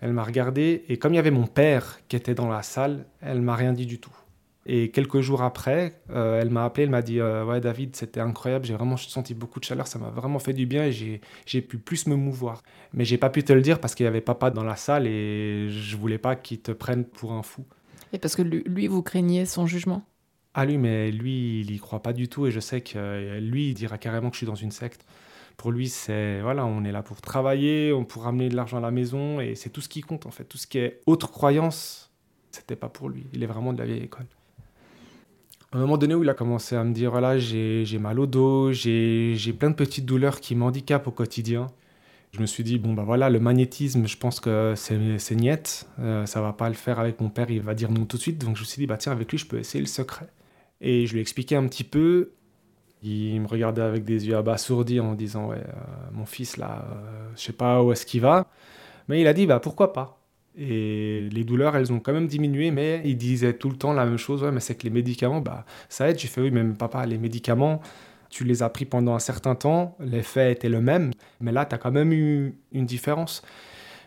Elle 0.00 0.12
m'a 0.12 0.24
regardé 0.24 0.84
et 0.88 0.98
comme 0.98 1.14
il 1.14 1.16
y 1.16 1.18
avait 1.18 1.30
mon 1.30 1.46
père 1.46 2.00
qui 2.08 2.16
était 2.16 2.34
dans 2.34 2.48
la 2.48 2.62
salle, 2.62 3.06
elle 3.22 3.40
m'a 3.40 3.56
rien 3.56 3.72
dit 3.72 3.86
du 3.86 3.98
tout. 3.98 4.12
Et 4.68 4.90
quelques 4.90 5.20
jours 5.20 5.42
après, 5.42 6.00
euh, 6.10 6.40
elle 6.40 6.50
m'a 6.50 6.64
appelé, 6.64 6.84
elle 6.84 6.90
m'a 6.90 7.00
dit 7.00 7.20
euh, 7.20 7.44
Ouais, 7.44 7.60
David, 7.60 7.94
c'était 7.94 8.20
incroyable, 8.20 8.64
j'ai 8.64 8.74
vraiment 8.74 8.96
senti 8.96 9.32
beaucoup 9.32 9.60
de 9.60 9.64
chaleur, 9.64 9.86
ça 9.86 9.98
m'a 10.00 10.10
vraiment 10.10 10.40
fait 10.40 10.52
du 10.52 10.66
bien 10.66 10.84
et 10.84 11.20
j'ai 11.46 11.62
pu 11.62 11.78
plus 11.78 12.08
me 12.08 12.16
mouvoir. 12.16 12.62
Mais 12.92 13.04
j'ai 13.04 13.16
pas 13.16 13.30
pu 13.30 13.44
te 13.44 13.52
le 13.52 13.62
dire 13.62 13.78
parce 13.80 13.94
qu'il 13.94 14.04
y 14.04 14.08
avait 14.08 14.20
papa 14.20 14.50
dans 14.50 14.64
la 14.64 14.74
salle 14.74 15.06
et 15.06 15.68
je 15.70 15.96
voulais 15.96 16.18
pas 16.18 16.34
qu'il 16.34 16.60
te 16.60 16.72
prenne 16.72 17.04
pour 17.04 17.32
un 17.32 17.42
fou. 17.42 17.64
Et 18.12 18.18
parce 18.18 18.34
que 18.34 18.42
lui, 18.42 18.88
vous 18.88 19.02
craignez 19.02 19.46
son 19.46 19.66
jugement? 19.66 20.02
Ah, 20.54 20.64
lui, 20.64 20.78
mais 20.78 21.12
lui, 21.12 21.60
il 21.60 21.70
y 21.70 21.78
croit 21.78 22.02
pas 22.02 22.12
du 22.12 22.28
tout 22.28 22.46
et 22.46 22.50
je 22.50 22.60
sais 22.60 22.80
que 22.80 22.94
euh, 22.96 23.40
lui, 23.40 23.68
il 23.68 23.74
dira 23.74 23.98
carrément 23.98 24.30
que 24.30 24.34
je 24.34 24.38
suis 24.38 24.46
dans 24.46 24.54
une 24.54 24.72
secte. 24.72 25.06
Pour 25.56 25.72
lui, 25.72 25.88
c'est 25.88 26.40
voilà, 26.40 26.66
on 26.66 26.84
est 26.84 26.92
là 26.92 27.02
pour 27.02 27.20
travailler, 27.20 27.92
on 27.92 28.04
pour 28.04 28.24
ramener 28.24 28.48
de 28.48 28.56
l'argent 28.56 28.76
à 28.76 28.80
la 28.80 28.90
maison 28.90 29.40
et 29.40 29.54
c'est 29.54 29.70
tout 29.70 29.80
ce 29.80 29.88
qui 29.88 30.02
compte 30.02 30.26
en 30.26 30.30
fait. 30.30 30.44
Tout 30.44 30.58
ce 30.58 30.66
qui 30.66 30.78
est 30.78 31.00
autre 31.06 31.30
croyance, 31.30 32.10
c'était 32.50 32.76
pas 32.76 32.88
pour 32.88 33.08
lui. 33.08 33.26
Il 33.32 33.42
est 33.42 33.46
vraiment 33.46 33.72
de 33.72 33.78
la 33.78 33.86
vieille 33.86 34.02
école. 34.02 34.26
À 35.72 35.78
un 35.78 35.80
moment 35.80 35.98
donné 35.98 36.14
où 36.14 36.22
il 36.22 36.28
a 36.28 36.34
commencé 36.34 36.76
à 36.76 36.84
me 36.84 36.92
dire 36.92 37.10
voilà, 37.10 37.38
j'ai 37.38 37.98
mal 37.98 38.20
au 38.20 38.26
dos, 38.26 38.72
j'ai 38.72 39.56
plein 39.58 39.70
de 39.70 39.74
petites 39.74 40.06
douleurs 40.06 40.40
qui 40.40 40.54
m'handicapent 40.54 41.08
au 41.08 41.10
quotidien. 41.10 41.68
Je 42.32 42.40
me 42.40 42.46
suis 42.46 42.64
dit, 42.64 42.78
bon, 42.78 42.92
bah 42.92 43.04
voilà, 43.04 43.30
le 43.30 43.40
magnétisme, 43.40 44.06
je 44.06 44.16
pense 44.18 44.40
que 44.40 44.74
c'est 44.76 45.34
niette, 45.34 45.88
euh, 46.00 46.26
ça 46.26 46.42
va 46.42 46.52
pas 46.52 46.68
le 46.68 46.74
faire 46.74 46.98
avec 46.98 47.20
mon 47.20 47.30
père, 47.30 47.50
il 47.50 47.62
va 47.62 47.72
dire 47.72 47.90
non 47.90 48.04
tout 48.04 48.18
de 48.18 48.22
suite. 48.22 48.44
Donc 48.44 48.56
je 48.56 48.60
me 48.60 48.66
suis 48.66 48.78
dit, 48.78 48.86
bah 48.86 48.98
tiens, 48.98 49.12
avec 49.12 49.30
lui, 49.30 49.38
je 49.38 49.46
peux 49.46 49.58
essayer 49.58 49.80
le 49.80 49.88
secret. 49.88 50.28
Et 50.82 51.06
je 51.06 51.12
lui 51.12 51.20
ai 51.20 51.22
expliqué 51.22 51.56
un 51.56 51.66
petit 51.66 51.84
peu. 51.84 52.32
Il 53.02 53.40
me 53.40 53.46
regardait 53.46 53.82
avec 53.82 54.04
des 54.04 54.26
yeux 54.26 54.36
abasourdis 54.36 55.00
en 55.00 55.14
disant, 55.14 55.48
ouais, 55.48 55.58
euh, 55.58 55.72
mon 56.12 56.26
fils 56.26 56.56
là, 56.56 56.86
euh, 56.90 57.28
je 57.36 57.42
sais 57.42 57.52
pas 57.52 57.82
où 57.82 57.92
est-ce 57.92 58.06
qu'il 58.06 58.22
va. 58.22 58.46
Mais 59.08 59.20
il 59.20 59.26
a 59.28 59.32
dit, 59.34 59.46
bah 59.46 59.60
pourquoi 59.60 59.92
pas 59.92 60.16
et 60.56 61.28
les 61.30 61.44
douleurs, 61.44 61.76
elles 61.76 61.92
ont 61.92 62.00
quand 62.00 62.12
même 62.14 62.26
diminué, 62.26 62.70
mais 62.70 63.02
il 63.04 63.18
disait 63.18 63.52
tout 63.52 63.68
le 63.68 63.76
temps 63.76 63.92
la 63.92 64.06
même 64.06 64.16
chose, 64.16 64.42
ouais, 64.42 64.52
mais 64.52 64.60
c'est 64.60 64.74
que 64.74 64.84
les 64.84 64.90
médicaments, 64.90 65.40
bah, 65.40 65.66
ça 65.88 66.08
aide. 66.08 66.18
J'ai 66.18 66.28
fait, 66.28 66.40
oui, 66.40 66.50
même 66.50 66.76
papa, 66.76 67.04
les 67.04 67.18
médicaments, 67.18 67.80
tu 68.30 68.44
les 68.44 68.62
as 68.62 68.70
pris 68.70 68.86
pendant 68.86 69.14
un 69.14 69.18
certain 69.18 69.54
temps, 69.54 69.96
l'effet 70.00 70.52
était 70.52 70.68
le 70.68 70.80
même, 70.80 71.12
mais 71.40 71.52
là, 71.52 71.66
tu 71.66 71.74
as 71.74 71.78
quand 71.78 71.90
même 71.92 72.12
eu 72.12 72.58
une 72.72 72.86
différence. 72.86 73.42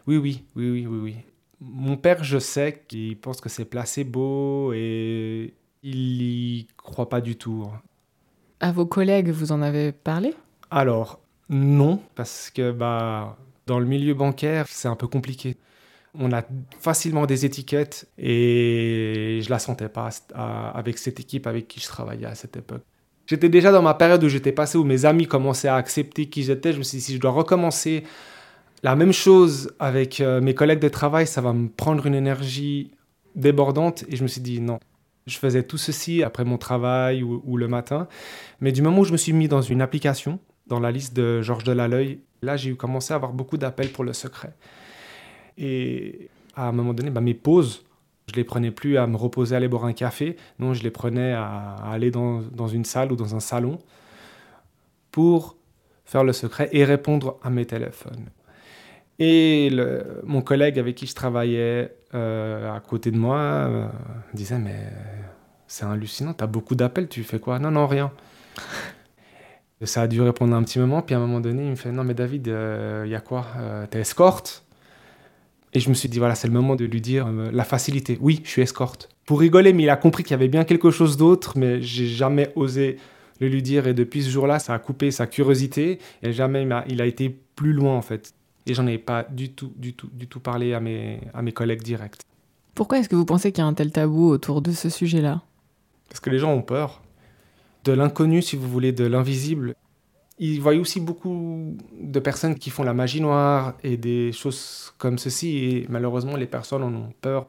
Oui, 0.08 0.18
oui, 0.18 0.46
oui, 0.56 0.70
oui, 0.72 0.88
oui, 0.88 1.00
oui. 1.04 1.16
Mon 1.62 1.98
père, 1.98 2.24
je 2.24 2.40
sais 2.40 2.84
qu'il 2.88 3.20
pense 3.20 3.42
que 3.42 3.50
c'est 3.50 3.66
placebo 3.66 4.74
et 4.74 5.54
il 5.84 6.22
y 6.22 6.68
croit 6.78 7.10
pas 7.10 7.22
du 7.22 7.36
tout. 7.38 7.68
À 8.60 8.72
vos 8.72 8.86
collègues, 8.86 9.30
vous 9.30 9.52
en 9.52 9.62
avez 9.62 9.92
parlé? 9.92 10.34
Alors, 10.72 11.20
non, 11.50 12.02
parce 12.16 12.50
que 12.50 12.72
bah, 12.72 13.38
dans 13.68 13.80
le 13.80 13.86
milieu 13.86 14.14
bancaire, 14.14 14.66
c'est 14.68 14.88
un 14.88 14.96
peu 14.96 15.08
compliqué 15.08 15.58
on 16.16 16.32
a 16.32 16.44
facilement 16.80 17.26
des 17.26 17.46
étiquettes 17.46 18.08
et 18.18 19.40
je 19.44 19.50
la 19.50 19.60
sentais 19.60 19.90
pas 19.90 20.10
avec 20.74 20.98
cette 20.98 21.20
équipe 21.20 21.48
avec 21.48 21.68
qui 21.68 21.80
je 21.80 21.88
travaillais 21.88 22.26
à 22.26 22.36
cette 22.36 22.58
époque. 22.58 22.82
J'étais 23.28 23.50
déjà 23.50 23.72
dans 23.72 23.84
ma 23.84 23.94
période 23.94 24.24
où 24.24 24.28
j'étais 24.28 24.52
passé, 24.52 24.78
où 24.78 24.84
mes 24.84 25.06
amis 25.06 25.28
commençaient 25.28 25.68
à 25.68 25.76
accepter 25.76 26.28
qui 26.28 26.44
j'étais. 26.44 26.74
Je 26.74 26.80
me 26.80 26.84
suis 26.84 26.98
dit, 26.98 27.04
si 27.04 27.16
je 27.16 27.20
dois 27.20 27.30
recommencer 27.30 28.04
la 28.82 28.96
même 28.96 29.14
chose 29.14 29.72
avec 29.78 30.20
euh, 30.20 30.42
mes 30.42 30.56
collègues 30.56 30.80
de 30.80 30.90
travail, 30.90 31.28
ça 31.28 31.40
va 31.40 31.54
me 31.54 31.68
prendre 31.68 32.08
une 32.08 32.16
énergie 32.16 32.90
débordante. 33.36 34.04
Et 34.10 34.16
je 34.16 34.24
me 34.24 34.28
suis 34.28 34.42
dit, 34.42 34.60
non. 34.60 34.80
Je 35.30 35.38
faisais 35.38 35.64
tout 35.64 35.78
ceci 35.78 36.24
après 36.24 36.44
mon 36.44 36.58
travail 36.58 37.24
ou, 37.24 37.58
le 37.58 37.68
matin. 37.68 38.08
Mais 38.60 38.72
du 38.72 38.82
moment 38.82 39.00
où 39.00 39.06
je 39.06 39.12
me 39.12 39.18
suis 39.18 39.34
mis 39.34 39.48
dans 39.48 39.62
une 39.62 39.82
application, 39.82 40.40
dans 40.68 40.80
la 40.80 40.92
liste 40.92 41.16
de 41.16 41.42
Georges 41.42 41.64
Delaleuil, 41.64 42.20
là, 42.42 42.58
j'ai 42.58 42.76
commencé 42.76 43.14
à 43.14 43.16
avoir 43.16 43.34
beaucoup 43.34 43.58
d'appels 43.58 43.92
pour 43.92 44.04
le 44.04 44.14
secret. 44.14 44.54
Et 45.58 46.30
à 46.56 46.68
un 46.68 46.72
moment 46.72 46.94
donné, 46.94 47.10
bah, 47.10 47.22
mes 47.22 47.34
pauses, 47.34 47.86
je 48.30 48.36
les 48.36 48.44
prenais 48.44 48.72
plus 48.72 48.98
à 48.98 49.08
me 49.08 49.18
reposer, 49.18 49.56
à 49.56 49.58
aller 49.58 49.68
boire 49.68 49.86
un 49.86 49.94
café. 49.94 50.38
Non, 50.60 50.74
je 50.74 50.84
les 50.84 50.92
prenais 50.92 51.34
à, 51.34 51.76
aller 51.92 52.12
dans, 52.12 52.68
une 52.68 52.86
salle 52.86 53.12
ou 53.12 53.16
dans 53.16 53.36
un 53.36 53.40
salon 53.40 53.80
pour 55.12 55.58
faire 56.06 56.24
le 56.24 56.34
secret 56.34 56.70
et 56.72 56.84
répondre 56.84 57.40
à 57.44 57.50
mes 57.50 57.66
téléphones. 57.66 58.30
Et 59.18 59.70
mon 60.24 60.42
collègue 60.42 60.80
avec 60.80 60.96
qui 60.96 61.06
je 61.06 61.14
travaillais 61.14 61.94
euh, 62.14 62.74
à 62.74 62.80
côté 62.80 63.12
de 63.12 63.18
moi 63.18 63.38
euh, 63.38 63.88
disait 64.34 64.58
Mais 64.58 64.92
c'est 65.70 65.86
hallucinant, 65.86 66.34
tu 66.34 66.44
as 66.44 66.48
beaucoup 66.48 66.76
d'appels, 66.76 67.08
tu 67.08 67.24
fais 67.24 67.40
quoi? 67.40 67.60
Non, 67.60 67.72
non, 67.72 67.88
rien. 67.88 68.12
Ça 69.84 70.02
a 70.02 70.08
dû 70.08 70.22
répondre 70.22 70.54
un 70.54 70.64
petit 70.64 70.80
moment, 70.80 71.02
puis 71.02 71.16
à 71.16 71.20
un 71.20 71.22
moment 71.22 71.40
donné, 71.40 71.64
il 71.64 71.70
me 71.70 71.76
fait 71.76 71.94
Non, 71.94 72.04
mais 72.04 72.14
David, 72.14 72.48
il 72.48 72.54
euh, 72.54 73.08
y 73.08 73.16
a 73.16 73.22
quoi? 73.22 73.46
T'es 73.90 74.02
escorte? 74.02 74.66
Et 75.74 75.80
je 75.80 75.90
me 75.90 75.94
suis 75.94 76.10
dit, 76.10 76.20
voilà, 76.20 76.36
c'est 76.36 76.48
le 76.48 76.54
moment 76.54 76.76
de 76.76 76.86
lui 76.86 77.02
dire 77.02 77.28
euh, 77.28 77.52
la 77.54 77.64
facilité. 77.64 78.18
Oui, 78.22 78.42
je 78.44 78.50
suis 78.50 78.62
escorte. 78.62 79.10
Pour 79.26 79.40
rigoler, 79.40 79.74
mais 79.74 79.84
il 79.84 79.90
a 79.90 79.98
compris 79.98 80.24
qu'il 80.24 80.32
y 80.32 80.34
avait 80.34 80.48
bien 80.48 80.64
quelque 80.64 80.90
chose 80.90 81.16
d'autre, 81.16 81.58
mais 81.58 81.82
j'ai 81.82 82.08
jamais 82.08 82.52
osé 82.56 82.98
le 83.40 83.48
lui 83.48 83.62
dire. 83.62 83.88
Et 83.88 83.94
depuis 83.94 84.24
ce 84.24 84.30
jour-là, 84.30 84.58
ça 84.58 84.74
a 84.74 84.80
coupé 84.80 85.12
sa 85.12 85.28
curiosité. 85.28 86.00
Et 86.24 86.34
jamais 86.34 86.64
il 86.64 86.72
a, 86.72 86.84
il 86.90 87.02
a 87.02 87.06
été 87.06 87.30
plus 87.56 87.74
loin, 87.74 87.96
en 87.96 88.02
fait. 88.02 88.34
Et 88.66 88.74
j'en 88.74 88.88
ai 88.88 88.98
pas 88.98 89.24
du 89.24 89.52
tout, 89.52 89.72
du 89.78 89.94
tout, 89.94 90.10
du 90.12 90.28
tout 90.28 90.40
parlé 90.40 90.74
à 90.74 90.80
mes, 90.80 91.22
à 91.34 91.44
mes 91.44 91.52
collègues 91.52 91.84
directs. 91.84 92.22
Pourquoi 92.74 93.00
est-ce 93.00 93.10
que 93.10 93.16
vous 93.16 93.26
pensez 93.26 93.52
qu'il 93.52 93.64
y 93.64 93.66
a 93.66 93.68
un 93.68 93.74
tel 93.74 93.92
tabou 93.92 94.28
autour 94.30 94.62
de 94.62 94.72
ce 94.72 94.90
sujet-là? 94.90 95.44
Parce 96.10 96.20
que 96.20 96.30
les 96.30 96.40
gens 96.40 96.52
ont 96.52 96.62
peur. 96.62 97.02
De 97.86 97.94
l'inconnu, 97.94 98.42
si 98.42 98.56
vous 98.56 98.68
voulez, 98.68 98.92
de 98.92 99.06
l'invisible 99.06 99.76
il 100.40 100.62
voit 100.62 100.74
aussi 100.76 101.02
beaucoup 101.02 101.78
de 102.02 102.20
personnes 102.20 102.56
qui 102.56 102.70
font 102.70 102.84
la 102.84 102.94
magie 102.94 103.20
noire 103.20 103.74
et 103.84 103.98
des 103.98 104.32
choses 104.32 104.94
comme 104.98 105.18
ceci. 105.18 105.58
Et 105.58 105.86
malheureusement, 105.90 106.38
les 106.38 106.48
personnes 106.48 106.82
en 106.82 106.94
ont 106.94 107.14
peur. 107.22 107.46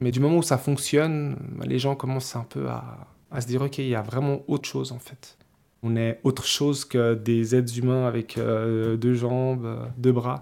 Mais 0.00 0.10
du 0.10 0.20
moment 0.20 0.38
où 0.38 0.42
ça 0.42 0.56
fonctionne, 0.56 1.36
les 1.64 1.78
gens 1.78 1.94
commencent 1.94 2.34
un 2.34 2.46
peu 2.48 2.66
à, 2.68 3.06
se 3.40 3.46
dire, 3.46 3.60
OK, 3.62 3.78
il 3.78 3.88
y 3.88 3.94
a 3.94 4.02
vraiment 4.02 4.40
autre 4.48 4.66
chose 4.66 4.90
en 4.90 4.98
fait. 4.98 5.36
On 5.82 5.96
est 5.96 6.18
autre 6.24 6.46
chose 6.46 6.86
que 6.86 7.12
des 7.12 7.54
êtres 7.54 7.78
humains 7.78 8.06
avec 8.06 8.38
euh, 8.38 8.96
deux 8.96 9.14
jambes, 9.14 9.90
deux 9.98 10.12
bras. 10.12 10.40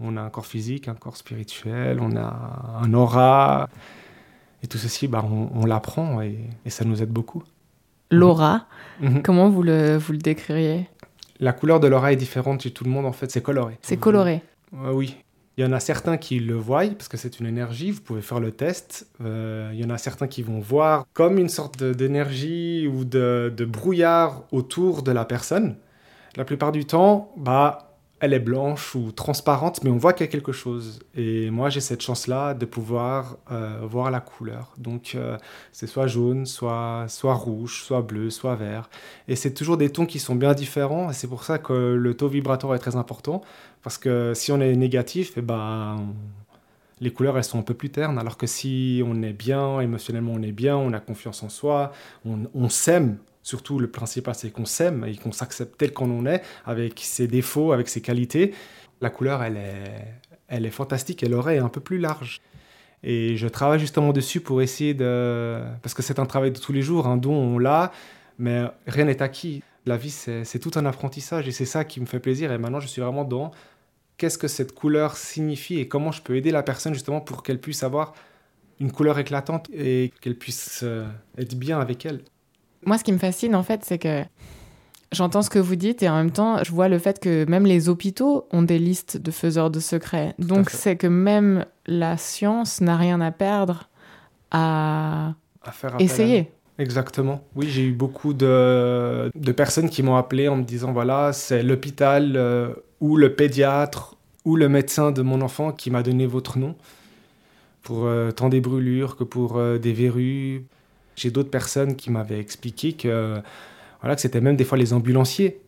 On 0.00 0.16
a 0.16 0.22
un 0.22 0.30
corps 0.30 0.46
physique, 0.46 0.88
un 0.88 0.94
corps 0.94 1.16
spirituel, 1.16 2.00
on 2.00 2.16
a 2.16 2.80
un 2.82 2.92
aura. 2.92 3.68
Et 4.62 4.66
tout 4.66 4.78
ceci, 4.78 5.08
bah, 5.08 5.24
on, 5.30 5.48
on 5.54 5.66
l'apprend 5.66 6.20
et, 6.22 6.38
et 6.66 6.70
ça 6.70 6.84
nous 6.84 7.02
aide 7.02 7.10
beaucoup. 7.10 7.42
L'aura, 8.10 8.66
Mhm. 9.00 9.22
comment 9.22 9.48
vous 9.48 9.62
le, 9.62 9.96
vous 9.96 10.12
le 10.12 10.18
décririez? 10.18 10.88
La 11.38 11.52
couleur 11.52 11.80
de 11.80 11.86
l'aura 11.86 12.12
est 12.12 12.16
différente 12.16 12.60
chez 12.62 12.70
tout 12.70 12.84
le 12.84 12.90
monde, 12.90 13.06
en 13.06 13.12
fait, 13.12 13.30
c'est 13.30 13.40
coloré. 13.42 13.78
C'est 13.82 13.96
coloré. 13.96 14.42
Euh, 14.74 14.92
oui. 14.92 15.16
Il 15.56 15.64
y 15.64 15.66
en 15.66 15.72
a 15.72 15.80
certains 15.80 16.16
qui 16.16 16.38
le 16.38 16.54
voient 16.54 16.86
parce 16.88 17.08
que 17.08 17.16
c'est 17.16 17.38
une 17.40 17.46
énergie, 17.46 17.90
vous 17.90 18.00
pouvez 18.00 18.22
faire 18.22 18.40
le 18.40 18.50
test. 18.50 19.06
Euh, 19.22 19.70
il 19.74 19.80
y 19.80 19.84
en 19.84 19.90
a 19.90 19.98
certains 19.98 20.26
qui 20.26 20.42
vont 20.42 20.58
voir 20.58 21.04
comme 21.12 21.38
une 21.38 21.48
sorte 21.48 21.82
d'énergie 21.82 22.86
ou 22.86 23.04
de, 23.04 23.52
de 23.54 23.64
brouillard 23.64 24.44
autour 24.52 25.02
de 25.02 25.12
la 25.12 25.24
personne. 25.24 25.76
La 26.36 26.44
plupart 26.44 26.72
du 26.72 26.84
temps, 26.84 27.32
bah, 27.36 27.89
elle 28.20 28.34
est 28.34 28.40
blanche 28.40 28.94
ou 28.94 29.12
transparente, 29.12 29.82
mais 29.82 29.90
on 29.90 29.96
voit 29.96 30.12
qu'il 30.12 30.26
y 30.26 30.28
a 30.28 30.30
quelque 30.30 30.52
chose. 30.52 31.00
Et 31.16 31.50
moi, 31.50 31.70
j'ai 31.70 31.80
cette 31.80 32.02
chance-là 32.02 32.52
de 32.52 32.66
pouvoir 32.66 33.38
euh, 33.50 33.80
voir 33.82 34.10
la 34.10 34.20
couleur. 34.20 34.74
Donc, 34.76 35.12
euh, 35.14 35.38
c'est 35.72 35.86
soit 35.86 36.06
jaune, 36.06 36.44
soit, 36.44 37.06
rouge, 37.24 37.82
soit 37.82 38.02
bleu, 38.02 38.28
soit 38.28 38.56
vert. 38.56 38.90
Et 39.26 39.36
c'est 39.36 39.54
toujours 39.54 39.78
des 39.78 39.88
tons 39.88 40.04
qui 40.04 40.18
sont 40.18 40.34
bien 40.34 40.52
différents. 40.52 41.10
Et 41.10 41.14
c'est 41.14 41.28
pour 41.28 41.44
ça 41.44 41.58
que 41.58 41.72
le 41.72 42.14
taux 42.14 42.28
vibratoire 42.28 42.74
est 42.74 42.78
très 42.78 42.96
important. 42.96 43.40
Parce 43.82 43.96
que 43.96 44.34
si 44.34 44.52
on 44.52 44.60
est 44.60 44.76
négatif, 44.76 45.32
eh 45.38 45.42
ben, 45.42 45.96
les 47.00 47.10
couleurs, 47.14 47.38
elles 47.38 47.44
sont 47.44 47.58
un 47.58 47.62
peu 47.62 47.74
plus 47.74 47.88
ternes. 47.88 48.18
Alors 48.18 48.36
que 48.36 48.46
si 48.46 49.02
on 49.06 49.22
est 49.22 49.32
bien, 49.32 49.80
émotionnellement, 49.80 50.32
on 50.34 50.42
est 50.42 50.52
bien, 50.52 50.76
on 50.76 50.92
a 50.92 51.00
confiance 51.00 51.42
en 51.42 51.48
soi, 51.48 51.92
on, 52.26 52.40
on 52.54 52.68
s'aime. 52.68 53.16
Surtout, 53.42 53.78
le 53.78 53.90
principal, 53.90 54.34
c'est 54.34 54.50
qu'on 54.50 54.66
s'aime 54.66 55.04
et 55.04 55.16
qu'on 55.16 55.32
s'accepte 55.32 55.78
tel 55.78 55.92
qu'on 55.92 56.10
en 56.16 56.26
est, 56.26 56.42
avec 56.66 57.00
ses 57.02 57.26
défauts, 57.26 57.72
avec 57.72 57.88
ses 57.88 58.00
qualités. 58.00 58.54
La 59.00 59.10
couleur, 59.10 59.42
elle 59.42 59.56
est, 59.56 60.04
elle 60.48 60.66
est 60.66 60.70
fantastique 60.70 61.22
et 61.22 61.28
l'oreille 61.28 61.58
est 61.58 61.62
un 61.62 61.68
peu 61.68 61.80
plus 61.80 61.98
large. 61.98 62.40
Et 63.02 63.36
je 63.36 63.48
travaille 63.48 63.80
justement 63.80 64.12
dessus 64.12 64.40
pour 64.40 64.60
essayer 64.60 64.92
de... 64.92 65.62
Parce 65.82 65.94
que 65.94 66.02
c'est 66.02 66.18
un 66.18 66.26
travail 66.26 66.50
de 66.50 66.58
tous 66.58 66.72
les 66.72 66.82
jours, 66.82 67.06
un 67.06 67.16
don, 67.16 67.32
on 67.32 67.58
l'a, 67.58 67.92
mais 68.38 68.64
rien 68.86 69.06
n'est 69.06 69.22
acquis. 69.22 69.62
La 69.86 69.96
vie, 69.96 70.10
c'est 70.10 70.44
c'est 70.44 70.58
tout 70.58 70.72
un 70.74 70.84
apprentissage 70.84 71.48
et 71.48 71.52
c'est 71.52 71.64
ça 71.64 71.84
qui 71.84 72.00
me 72.00 72.06
fait 72.06 72.20
plaisir. 72.20 72.52
Et 72.52 72.58
maintenant, 72.58 72.80
je 72.80 72.86
suis 72.86 73.00
vraiment 73.00 73.24
dans 73.24 73.52
qu'est-ce 74.18 74.36
que 74.36 74.48
cette 74.48 74.74
couleur 74.74 75.16
signifie 75.16 75.78
et 75.78 75.88
comment 75.88 76.12
je 76.12 76.20
peux 76.20 76.36
aider 76.36 76.50
la 76.50 76.62
personne 76.62 76.92
justement 76.92 77.22
pour 77.22 77.42
qu'elle 77.42 77.58
puisse 77.58 77.82
avoir 77.82 78.12
une 78.78 78.92
couleur 78.92 79.18
éclatante 79.18 79.68
et 79.72 80.12
qu'elle 80.20 80.36
puisse 80.36 80.80
euh, 80.82 81.06
être 81.38 81.54
bien 81.54 81.80
avec 81.80 82.04
elle. 82.04 82.20
Moi, 82.84 82.98
ce 82.98 83.04
qui 83.04 83.12
me 83.12 83.18
fascine, 83.18 83.54
en 83.54 83.62
fait, 83.62 83.84
c'est 83.84 83.98
que 83.98 84.22
j'entends 85.12 85.42
ce 85.42 85.50
que 85.50 85.58
vous 85.58 85.76
dites 85.76 86.02
et 86.02 86.08
en 86.08 86.16
même 86.16 86.30
temps, 86.30 86.62
je 86.64 86.70
vois 86.72 86.88
le 86.88 86.98
fait 86.98 87.20
que 87.20 87.44
même 87.48 87.66
les 87.66 87.88
hôpitaux 87.88 88.46
ont 88.52 88.62
des 88.62 88.78
listes 88.78 89.16
de 89.16 89.30
faiseurs 89.30 89.70
de 89.70 89.80
secrets. 89.80 90.34
Donc, 90.38 90.70
c'est 90.70 90.96
que 90.96 91.06
même 91.06 91.66
la 91.86 92.16
science 92.16 92.80
n'a 92.80 92.96
rien 92.96 93.20
à 93.20 93.30
perdre 93.30 93.88
à 94.50 95.34
À 95.62 95.72
faire 95.72 95.94
appel 95.94 96.02
à 96.02 96.04
essayer. 96.04 96.50
Exactement. 96.78 97.44
Oui, 97.54 97.68
j'ai 97.68 97.84
eu 97.84 97.92
beaucoup 97.92 98.32
de, 98.32 99.30
de 99.34 99.52
personnes 99.52 99.90
qui 99.90 100.02
m'ont 100.02 100.16
appelé 100.16 100.48
en 100.48 100.56
me 100.56 100.62
disant 100.62 100.92
voilà, 100.92 101.34
c'est 101.34 101.62
l'hôpital 101.62 102.32
euh, 102.36 102.72
ou 103.00 103.16
le 103.16 103.34
pédiatre 103.34 104.16
ou 104.46 104.56
le 104.56 104.70
médecin 104.70 105.12
de 105.12 105.20
mon 105.20 105.42
enfant 105.42 105.72
qui 105.72 105.90
m'a 105.90 106.02
donné 106.02 106.26
votre 106.26 106.58
nom 106.58 106.74
pour 107.82 108.06
euh, 108.06 108.30
tant 108.30 108.48
des 108.48 108.62
brûlures 108.62 109.16
que 109.16 109.24
pour 109.24 109.58
euh, 109.58 109.76
des 109.76 109.92
verrues. 109.92 110.64
J'ai 111.20 111.30
d'autres 111.30 111.50
personnes 111.50 111.96
qui 111.96 112.10
m'avaient 112.10 112.40
expliqué 112.40 112.94
que, 112.94 113.42
voilà, 114.00 114.16
c'était 114.16 114.40
même 114.40 114.56
des 114.56 114.64
fois 114.64 114.78
les 114.78 114.94
ambulanciers 114.94 115.60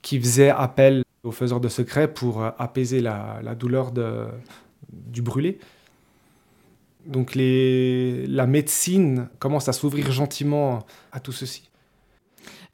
qui 0.00 0.18
faisaient 0.18 0.48
appel 0.48 1.02
aux 1.24 1.30
faiseurs 1.30 1.60
de 1.60 1.68
secrets 1.68 2.08
pour 2.08 2.42
euh, 2.42 2.50
apaiser 2.58 3.02
la, 3.02 3.54
douleur 3.54 3.92
du 3.92 5.20
brûlé. 5.20 5.58
Donc 7.04 7.34
les, 7.34 8.26
la 8.28 8.46
médecine 8.46 9.28
commence 9.38 9.68
à 9.68 9.74
s'ouvrir 9.74 10.10
gentiment 10.10 10.86
à 11.12 11.20
tout 11.20 11.32
ceci. 11.32 11.67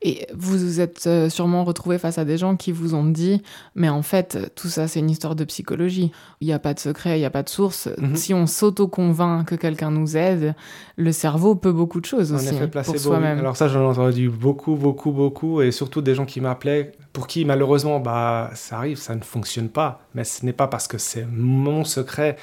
Et 0.07 0.27
vous 0.35 0.59
vous 0.59 0.81
êtes 0.81 1.07
euh, 1.07 1.31
sûrement 1.31 1.65
retrouvé 1.65 1.97
face 1.97 2.19
à 2.19 2.27
des 2.27 2.37
gens 2.37 2.57
qui 2.57 2.73
vous 2.73 2.95
ont 2.95 3.07
dit 3.07 3.43
Mais 3.75 3.89
en 3.89 4.03
fait, 4.03 4.53
tout 4.55 4.69
ça, 4.69 4.87
c'est 4.87 5.01
une 5.01 5.09
histoire 5.09 5.35
de 5.35 5.45
psychologie. 5.45 6.13
Il 6.43 6.47
n'y 6.47 6.53
a 6.53 6.59
pas 6.59 6.75
de 6.75 6.79
secret, 6.79 7.17
il 7.17 7.21
n'y 7.21 7.25
a 7.25 7.31
pas 7.31 7.43
de 7.43 7.49
source. 7.49 7.89
Mhm. 7.97 8.15
Si 8.15 8.35
on 8.35 8.47
s'auto-convainc 8.47 9.47
que 9.49 9.55
quelqu'un 9.55 9.91
nous 9.91 10.19
aide, 10.19 10.55
le 10.97 11.11
cerveau 11.11 11.55
peut 11.55 11.73
beaucoup 11.73 12.03
de 12.03 12.07
choses 12.07 12.35
Un 12.35 12.37
aussi 12.37 12.49
effet 12.49 12.61
pour 12.61 12.71
placebo. 12.71 12.99
oui. 12.99 13.03
soi-même. 13.03 13.39
Alors 13.39 13.57
ça, 13.57 13.69
j'en 13.69 13.81
ai 13.81 13.87
entendu 13.87 14.29
beaucoup, 14.29 14.75
beaucoup, 14.77 15.11
beaucoup, 15.11 15.63
et 15.63 15.73
surtout 15.73 16.03
des 16.03 16.15
gens 16.15 16.27
qui 16.27 16.43
m'appelaient, 16.43 16.93
pour 17.15 17.27
qui 17.27 17.47
malheureusement, 17.47 17.99
bah, 17.99 18.51
ça 18.55 18.77
arrive, 18.77 18.99
ça 18.99 19.15
ne 19.15 19.23
fonctionne 19.23 19.71
pas. 19.71 20.03
Mais 20.15 20.25
ce 20.25 20.45
n'est 20.45 20.53
pas 20.53 20.67
parce 20.67 20.87
que 20.87 20.99
c'est 20.99 21.27
mon 21.33 21.83
secret 21.83 22.37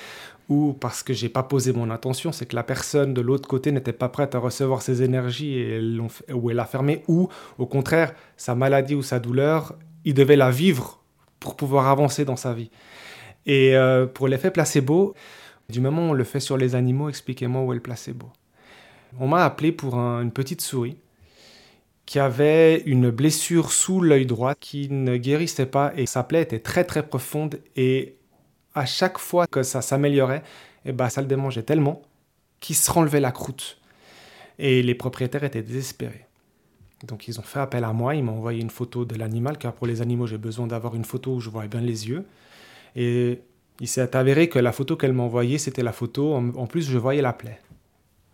ou 0.52 0.74
parce 0.74 1.02
que 1.02 1.14
j'ai 1.14 1.30
pas 1.30 1.44
posé 1.44 1.72
mon 1.72 1.90
intention, 1.90 2.34
c'est 2.34 2.46
que 2.46 2.58
la 2.58 2.64
personne 2.64 3.14
de 3.14 3.22
l'autre 3.22 3.48
côté 3.48 3.72
n'était 3.72 3.94
pas 3.94 4.10
prête 4.10 4.36
à 4.36 4.40
recevoir 4.40 4.82
ces 4.82 5.02
énergies 5.02 5.58
et 5.58 5.80
fait- 6.10 6.34
ou 6.34 6.50
elle 6.50 6.58
l'a 6.58 6.66
fermé, 6.66 7.04
ou 7.08 7.30
au 7.58 7.66
contraire, 7.66 8.14
sa 8.36 8.54
maladie 8.54 8.94
ou 8.94 9.02
sa 9.02 9.20
douleur, 9.20 9.76
il 10.04 10.14
devait 10.14 10.36
la 10.36 10.52
vivre 10.52 11.00
pour 11.40 11.56
pouvoir 11.56 11.88
avancer 11.88 12.26
dans 12.26 12.36
sa 12.36 12.54
vie. 12.54 12.70
Et 13.46 13.78
euh, 13.78 14.06
pour 14.06 14.28
l'effet 14.28 14.52
placebo, 14.52 15.16
du 15.70 15.80
moment 15.80 16.08
où 16.08 16.10
on 16.10 16.14
le 16.14 16.26
fait 16.26 16.42
sur 16.42 16.58
les 16.58 16.76
animaux, 16.76 17.08
expliquez-moi 17.08 17.62
où 17.64 17.72
est 17.72 17.76
le 17.76 17.82
placebo. 17.82 18.28
On 19.22 19.28
m'a 19.30 19.46
appelé 19.46 19.72
pour 19.72 19.96
un- 19.96 20.22
une 20.22 20.32
petite 20.32 20.60
souris 20.60 20.98
qui 22.06 22.20
avait 22.20 22.82
une 22.86 23.10
blessure 23.10 23.72
sous 23.72 24.02
l'œil 24.02 24.26
droit 24.26 24.54
qui 24.60 24.90
ne 24.90 25.16
guérissait 25.16 25.66
pas 25.66 25.94
et 25.96 26.06
sa 26.08 26.24
plaie 26.24 26.42
était 26.42 26.60
très 26.60 26.84
très 26.84 27.04
profonde 27.08 27.60
et 27.78 28.18
à 28.75 28.86
chaque 28.86 29.17
fois 29.17 29.47
que 29.47 29.63
ça 29.63 29.81
s'améliorait, 29.81 30.43
eh 30.86 30.91
ben, 30.91 31.10
ça 31.10 31.21
le 31.21 31.27
démangeait 31.27 31.63
tellement 31.63 32.01
qu'il 32.60 32.75
se 32.75 32.91
renlevait 32.91 33.19
la 33.19 33.31
croûte. 33.31 33.77
Et 34.60 34.84
les 34.84 34.95
propriétaires 34.95 35.43
étaient 35.43 35.63
désespérés. 35.63 36.25
Donc 37.05 37.27
ils 37.27 37.39
ont 37.39 37.43
fait 37.43 37.60
appel 37.60 37.84
à 37.84 37.93
moi, 37.93 38.15
ils 38.15 38.23
m'ont 38.23 38.38
envoyé 38.38 38.62
une 38.62 38.69
photo 38.69 39.05
de 39.05 39.15
l'animal, 39.15 39.57
car 39.57 39.73
pour 39.73 39.88
les 39.88 40.01
animaux 40.01 40.27
j'ai 40.27 40.38
besoin 40.38 40.67
d'avoir 40.67 40.95
une 40.95 41.05
photo 41.05 41.36
où 41.36 41.39
je 41.39 41.49
vois 41.49 41.65
bien 41.65 41.81
les 41.81 42.07
yeux. 42.07 42.25
Et 42.95 43.41
il 43.79 43.88
s'est 43.88 44.15
avéré 44.15 44.49
que 44.49 44.60
la 44.60 44.71
photo 44.71 44.95
qu'elle 44.95 45.13
m'a 45.13 45.23
envoyée, 45.23 45.57
c'était 45.57 45.84
la 45.84 45.93
photo, 45.93 46.36
en, 46.36 46.67
plus 46.67 46.88
je 46.88 46.97
voyais 46.97 47.21
la 47.21 47.34
plaie. 47.34 47.60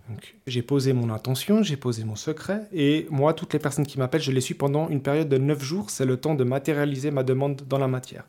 Donc, 0.09 0.35
J'ai 0.45 0.61
posé 0.61 0.93
mon 0.93 1.09
intention, 1.09 1.63
j'ai 1.63 1.77
posé 1.77 2.03
mon 2.03 2.15
secret, 2.15 2.61
et 2.73 3.07
moi, 3.09 3.33
toutes 3.33 3.53
les 3.53 3.59
personnes 3.59 3.85
qui 3.85 3.97
m'appellent, 3.97 4.21
je 4.21 4.31
les 4.31 4.41
suis 4.41 4.53
pendant 4.53 4.89
une 4.89 5.01
période 5.01 5.29
de 5.29 5.37
9 5.37 5.63
jours, 5.63 5.89
c'est 5.89 6.05
le 6.05 6.17
temps 6.17 6.33
de 6.33 6.43
matérialiser 6.43 7.11
ma 7.11 7.23
demande 7.23 7.61
dans 7.67 7.77
la 7.77 7.87
matière. 7.87 8.25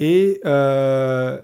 Et 0.00 0.40
euh, 0.46 1.38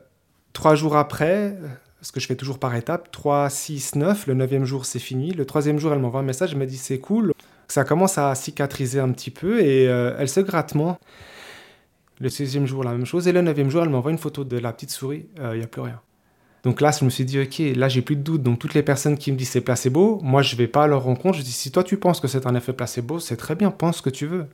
trois 0.53 0.75
jours 0.75 0.97
après, 0.97 1.57
parce 2.01 2.11
que 2.11 2.21
je 2.21 2.27
fais 2.27 2.35
toujours 2.35 2.59
par 2.59 2.75
étapes, 2.75 3.13
3, 3.13 3.51
6, 3.51 3.95
9, 3.95 4.27
le 4.27 4.35
neuvième 4.35 4.65
jour 4.65 4.87
c'est 4.87 4.99
fini, 4.99 5.33
le 5.33 5.45
troisième 5.45 5.79
jour 5.79 5.93
elle 5.93 5.99
m'envoie 5.99 6.21
un 6.21 6.25
message, 6.25 6.53
elle 6.53 6.59
me 6.59 6.67
dit 6.67 6.79
c'est 6.79 6.99
cool, 6.99 7.33
ça 7.69 7.85
commence 7.85 8.17
à 8.17 8.35
cicatriser 8.35 8.99
un 8.99 9.13
petit 9.13 9.31
peu, 9.31 9.61
et 9.61 9.89
euh, 9.89 10.17
elle 10.19 10.29
se 10.29 10.41
gratte 10.41 10.75
moins. 10.75 10.99
Le 12.19 12.31
sixième 12.31 12.67
jour 12.67 12.83
la 12.83 12.93
même 12.93 13.05
chose, 13.05 13.29
et 13.29 13.33
le 13.33 13.43
neuvième 13.43 13.69
jour 13.69 13.83
elle 13.83 13.91
m'envoie 13.91 14.11
une 14.11 14.19
photo 14.19 14.43
de 14.43 14.57
la 14.57 14.73
petite 14.73 14.91
souris, 14.91 15.27
il 15.37 15.59
n'y 15.59 15.65
a 15.65 15.69
plus 15.69 15.83
rien. 15.83 16.01
Donc 16.67 16.81
là, 16.81 16.91
je 16.91 17.05
me 17.05 17.11
suis 17.11 17.25
dit, 17.25 17.39
ok, 17.39 17.63
là, 17.77 17.89
j'ai 17.89 18.03
plus 18.03 18.17
de 18.17 18.23
doute. 18.23 18.43
Donc 18.43 18.59
toutes 18.59 18.75
les 18.75 18.83
personnes 18.83 19.17
qui 19.17 19.31
me 19.31 19.37
disent 19.37 19.51
c'est 19.51 19.61
placebo, 19.61 20.19
moi, 20.25 20.43
je 20.43 20.57
vais 20.57 20.67
pas 20.67 20.83
à 20.83 20.87
leur 20.89 21.05
rencontre. 21.05 21.39
Je 21.39 21.45
dis, 21.45 21.53
si 21.53 21.71
toi, 21.71 21.85
tu 21.85 21.97
penses 21.97 22.19
que 22.19 22.27
c'est 22.27 22.45
un 22.45 22.57
effet 22.57 22.73
placebo, 22.73 23.21
c'est 23.21 23.37
très 23.37 23.55
bien, 23.55 23.71
pense 23.71 23.99
ce 23.99 24.03
que 24.03 24.11
tu 24.11 24.27
veux. 24.27 24.47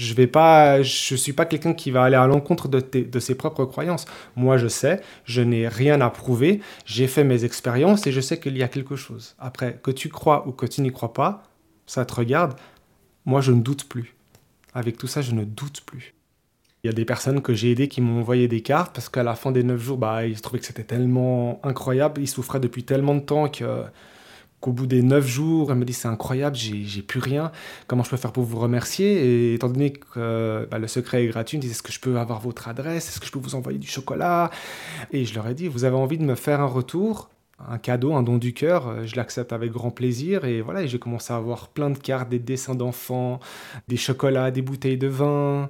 Je 0.00 0.14
vais 0.14 0.26
pas, 0.26 0.80
je 0.80 1.14
suis 1.14 1.34
pas 1.34 1.44
quelqu'un 1.44 1.74
qui 1.74 1.90
va 1.90 2.04
aller 2.04 2.16
à 2.16 2.26
l'encontre 2.26 2.68
de, 2.68 3.20
ses 3.20 3.34
propres 3.34 3.66
croyances. 3.66 4.06
Moi, 4.34 4.56
je 4.56 4.66
sais, 4.66 5.02
je 5.24 5.42
n'ai 5.42 5.68
rien 5.68 6.00
à 6.00 6.08
prouver. 6.08 6.62
J'ai 6.86 7.06
fait 7.06 7.22
mes 7.22 7.44
expériences 7.44 8.06
et 8.06 8.12
je 8.12 8.22
sais 8.22 8.40
qu'il 8.40 8.56
y 8.56 8.62
a 8.62 8.68
quelque 8.68 8.96
chose. 8.96 9.34
Après, 9.38 9.78
que 9.82 9.90
tu 9.90 10.08
crois 10.08 10.48
ou 10.48 10.52
que 10.52 10.64
tu 10.64 10.80
n'y 10.80 10.90
crois 10.90 11.12
pas, 11.12 11.42
ça 11.86 12.06
te 12.06 12.14
regarde. 12.14 12.54
Moi, 13.26 13.42
je 13.42 13.52
ne 13.52 13.60
doute 13.60 13.84
plus. 13.90 14.14
Avec 14.72 14.96
tout 14.96 15.06
ça, 15.06 15.20
je 15.20 15.32
ne 15.32 15.44
doute 15.44 15.82
plus. 15.82 16.14
Il 16.82 16.86
y 16.86 16.90
a 16.90 16.94
des 16.94 17.04
personnes 17.04 17.42
que 17.42 17.52
j'ai 17.52 17.72
aidées 17.72 17.88
qui 17.88 18.00
m'ont 18.00 18.20
envoyé 18.20 18.48
des 18.48 18.62
cartes 18.62 18.94
parce 18.94 19.10
qu'à 19.10 19.22
la 19.22 19.34
fin 19.34 19.52
des 19.52 19.64
9 19.64 19.78
jours, 19.78 19.98
bah, 19.98 20.24
ils 20.24 20.40
trouvaient 20.40 20.60
que 20.60 20.66
c'était 20.66 20.82
tellement 20.82 21.60
incroyable. 21.62 22.22
Ils 22.22 22.28
souffraient 22.28 22.58
depuis 22.60 22.84
tellement 22.84 23.16
de 23.16 23.20
temps 23.20 23.50
que, 23.50 23.84
qu'au 24.60 24.72
bout 24.72 24.86
des 24.86 25.02
9 25.02 25.26
jours, 25.26 25.70
elles 25.70 25.78
me 25.78 25.84
disent 25.84 25.98
c'est 25.98 26.08
incroyable, 26.08 26.56
j'ai, 26.56 27.02
plus 27.02 27.20
rien. 27.20 27.50
Comment 27.86 28.02
je 28.02 28.10
peux 28.10 28.16
faire 28.16 28.32
pour 28.32 28.44
vous 28.44 28.58
remercier? 28.58 29.24
Et 29.24 29.54
étant 29.54 29.68
donné 29.68 29.92
que 29.92 30.06
euh, 30.18 30.66
bah, 30.66 30.78
le 30.78 30.86
secret 30.86 31.24
est 31.24 31.28
gratuit, 31.28 31.56
ils 31.56 31.58
me 31.58 31.62
disent 31.62 31.72
est-ce 31.72 31.82
que 31.82 31.92
je 31.92 32.00
peux 32.00 32.18
avoir 32.18 32.40
votre 32.40 32.68
adresse? 32.68 33.08
Est-ce 33.08 33.20
que 33.20 33.26
je 33.26 33.32
peux 33.32 33.38
vous 33.38 33.54
envoyer 33.54 33.78
du 33.78 33.88
chocolat? 33.88 34.50
Et 35.12 35.24
je 35.24 35.34
leur 35.34 35.46
ai 35.48 35.54
dit 35.54 35.68
vous 35.68 35.84
avez 35.84 35.96
envie 35.96 36.18
de 36.18 36.24
me 36.24 36.34
faire 36.34 36.60
un 36.60 36.66
retour? 36.66 37.30
Un 37.68 37.76
cadeau, 37.78 38.14
un 38.14 38.22
don 38.22 38.38
du 38.38 38.54
cœur, 38.54 38.88
euh, 38.88 39.04
je 39.04 39.16
l'accepte 39.16 39.52
avec 39.52 39.70
grand 39.70 39.90
plaisir. 39.90 40.44
Et 40.46 40.62
voilà, 40.62 40.86
j'ai 40.86 40.98
commencé 40.98 41.32
à 41.32 41.36
avoir 41.36 41.68
plein 41.68 41.90
de 41.90 41.98
cartes, 41.98 42.30
des 42.30 42.38
dessins 42.38 42.74
d'enfants, 42.74 43.38
des 43.88 43.98
chocolats, 43.98 44.50
des 44.50 44.62
bouteilles 44.62 44.96
de 44.96 45.08
vin, 45.08 45.68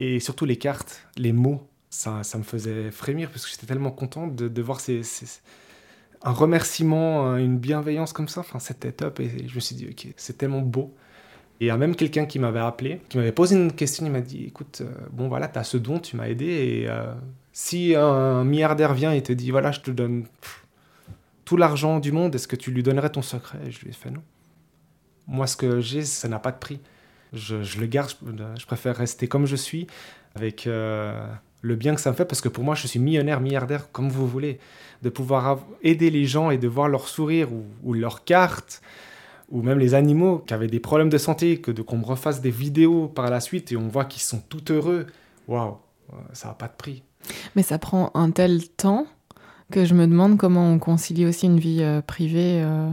et 0.00 0.18
surtout 0.18 0.44
les 0.44 0.56
cartes, 0.56 1.06
les 1.16 1.32
mots. 1.32 1.66
Ça, 1.90 2.22
ça 2.22 2.38
me 2.38 2.42
faisait 2.44 2.90
frémir 2.90 3.30
parce 3.30 3.44
que 3.44 3.50
j'étais 3.50 3.66
tellement 3.66 3.90
content 3.90 4.26
de, 4.28 4.62
voir 4.62 4.80
ces- 4.80 5.02
un 6.22 6.32
remerciement, 6.32 7.26
un- 7.26 7.38
une 7.38 7.58
bienveillance 7.58 8.12
comme 8.12 8.28
ça. 8.28 8.40
Enfin, 8.40 8.58
c'était 8.58 8.92
top. 8.92 9.20
Et 9.20 9.48
je 9.48 9.54
me 9.54 9.60
suis 9.60 9.74
dit, 9.74 9.86
ok, 9.90 10.12
c'est 10.16 10.38
tellement 10.38 10.60
beau. 10.60 10.94
Et 11.60 11.64
il 11.64 11.68
y 11.68 11.70
a 11.70 11.76
même 11.76 11.94
quelqu'un 11.94 12.26
qui 12.26 12.38
m'avait 12.38 12.60
appelé, 12.60 13.02
qui 13.08 13.18
m'avait 13.18 13.32
posé 13.32 13.56
une 13.56 13.72
question. 13.72 14.06
Il 14.06 14.12
m'a 14.12 14.20
dit, 14.20 14.44
écoute, 14.46 14.82
euh, 14.82 14.92
bon 15.12 15.28
voilà, 15.28 15.48
tu 15.48 15.58
as 15.58 15.64
ce 15.64 15.76
don, 15.76 15.98
tu 15.98 16.16
m'as 16.16 16.28
aidé. 16.28 16.46
Et 16.46 16.88
euh, 16.88 17.12
si 17.52 17.94
un 17.94 18.44
milliardaire 18.44 18.94
vient 18.94 19.12
et 19.12 19.22
te 19.22 19.32
dit, 19.32 19.50
voilà, 19.50 19.72
je 19.72 19.80
te 19.80 19.90
donne 19.90 20.24
tout 21.44 21.56
l'argent 21.56 21.98
du 21.98 22.12
monde, 22.12 22.34
est-ce 22.34 22.48
que 22.48 22.56
tu 22.56 22.70
lui 22.70 22.82
donnerais 22.82 23.10
ton 23.10 23.22
secret? 23.22 23.58
Et 23.66 23.70
je 23.70 23.80
lui 23.80 23.90
ai 23.90 23.92
fait 23.92 24.10
non. 24.10 24.22
Moi, 25.26 25.46
ce 25.46 25.56
que 25.56 25.80
j'ai, 25.80 26.04
ça 26.04 26.28
n'a 26.28 26.38
pas 26.38 26.52
de 26.52 26.58
prix. 26.58 26.80
Je, 27.32 27.56
le 27.78 27.86
garde, 27.86 28.10
je, 28.58 28.66
préfère 28.66 28.96
rester 28.96 29.28
comme 29.28 29.46
je 29.46 29.56
suis, 29.56 29.86
avec 30.34 30.66
euh, 30.66 31.24
le 31.62 31.76
bien 31.76 31.94
que 31.94 32.00
ça 32.00 32.10
me 32.10 32.16
fait, 32.16 32.24
parce 32.24 32.40
que 32.40 32.48
pour 32.48 32.64
moi, 32.64 32.74
je 32.74 32.86
suis 32.86 32.98
millionnaire, 32.98 33.40
milliardaire, 33.40 33.90
comme 33.92 34.08
vous 34.08 34.26
voulez. 34.26 34.58
De 35.02 35.08
pouvoir 35.08 35.60
aider 35.82 36.10
les 36.10 36.26
gens 36.26 36.50
et 36.50 36.58
de 36.58 36.68
voir 36.68 36.88
leur 36.88 37.08
sourire 37.08 37.52
ou, 37.52 37.64
ou 37.82 37.94
leur 37.94 38.24
carte, 38.24 38.82
ou 39.50 39.62
même 39.62 39.78
les 39.78 39.94
animaux 39.94 40.38
qui 40.46 40.54
avaient 40.54 40.68
des 40.68 40.80
problèmes 40.80 41.08
de 41.08 41.18
santé, 41.18 41.60
que 41.60 41.70
de 41.70 41.82
qu'on 41.82 41.98
me 41.98 42.04
refasse 42.04 42.40
des 42.40 42.50
vidéos 42.50 43.08
par 43.08 43.30
la 43.30 43.40
suite 43.40 43.72
et 43.72 43.76
on 43.76 43.88
voit 43.88 44.04
qu'ils 44.04 44.22
sont 44.22 44.42
tout 44.48 44.72
heureux. 44.72 45.06
Waouh, 45.48 45.76
ça 46.32 46.48
n'a 46.48 46.54
pas 46.54 46.68
de 46.68 46.76
prix. 46.76 47.02
Mais 47.56 47.62
ça 47.62 47.78
prend 47.78 48.10
un 48.14 48.30
tel 48.30 48.68
temps 48.68 49.06
que 49.70 49.84
je 49.84 49.94
me 49.94 50.06
demande 50.06 50.36
comment 50.36 50.70
on 50.70 50.78
concilie 50.78 51.26
aussi 51.26 51.46
une 51.46 51.58
vie 51.58 51.82
euh, 51.82 52.00
privée. 52.00 52.62
Euh... 52.62 52.90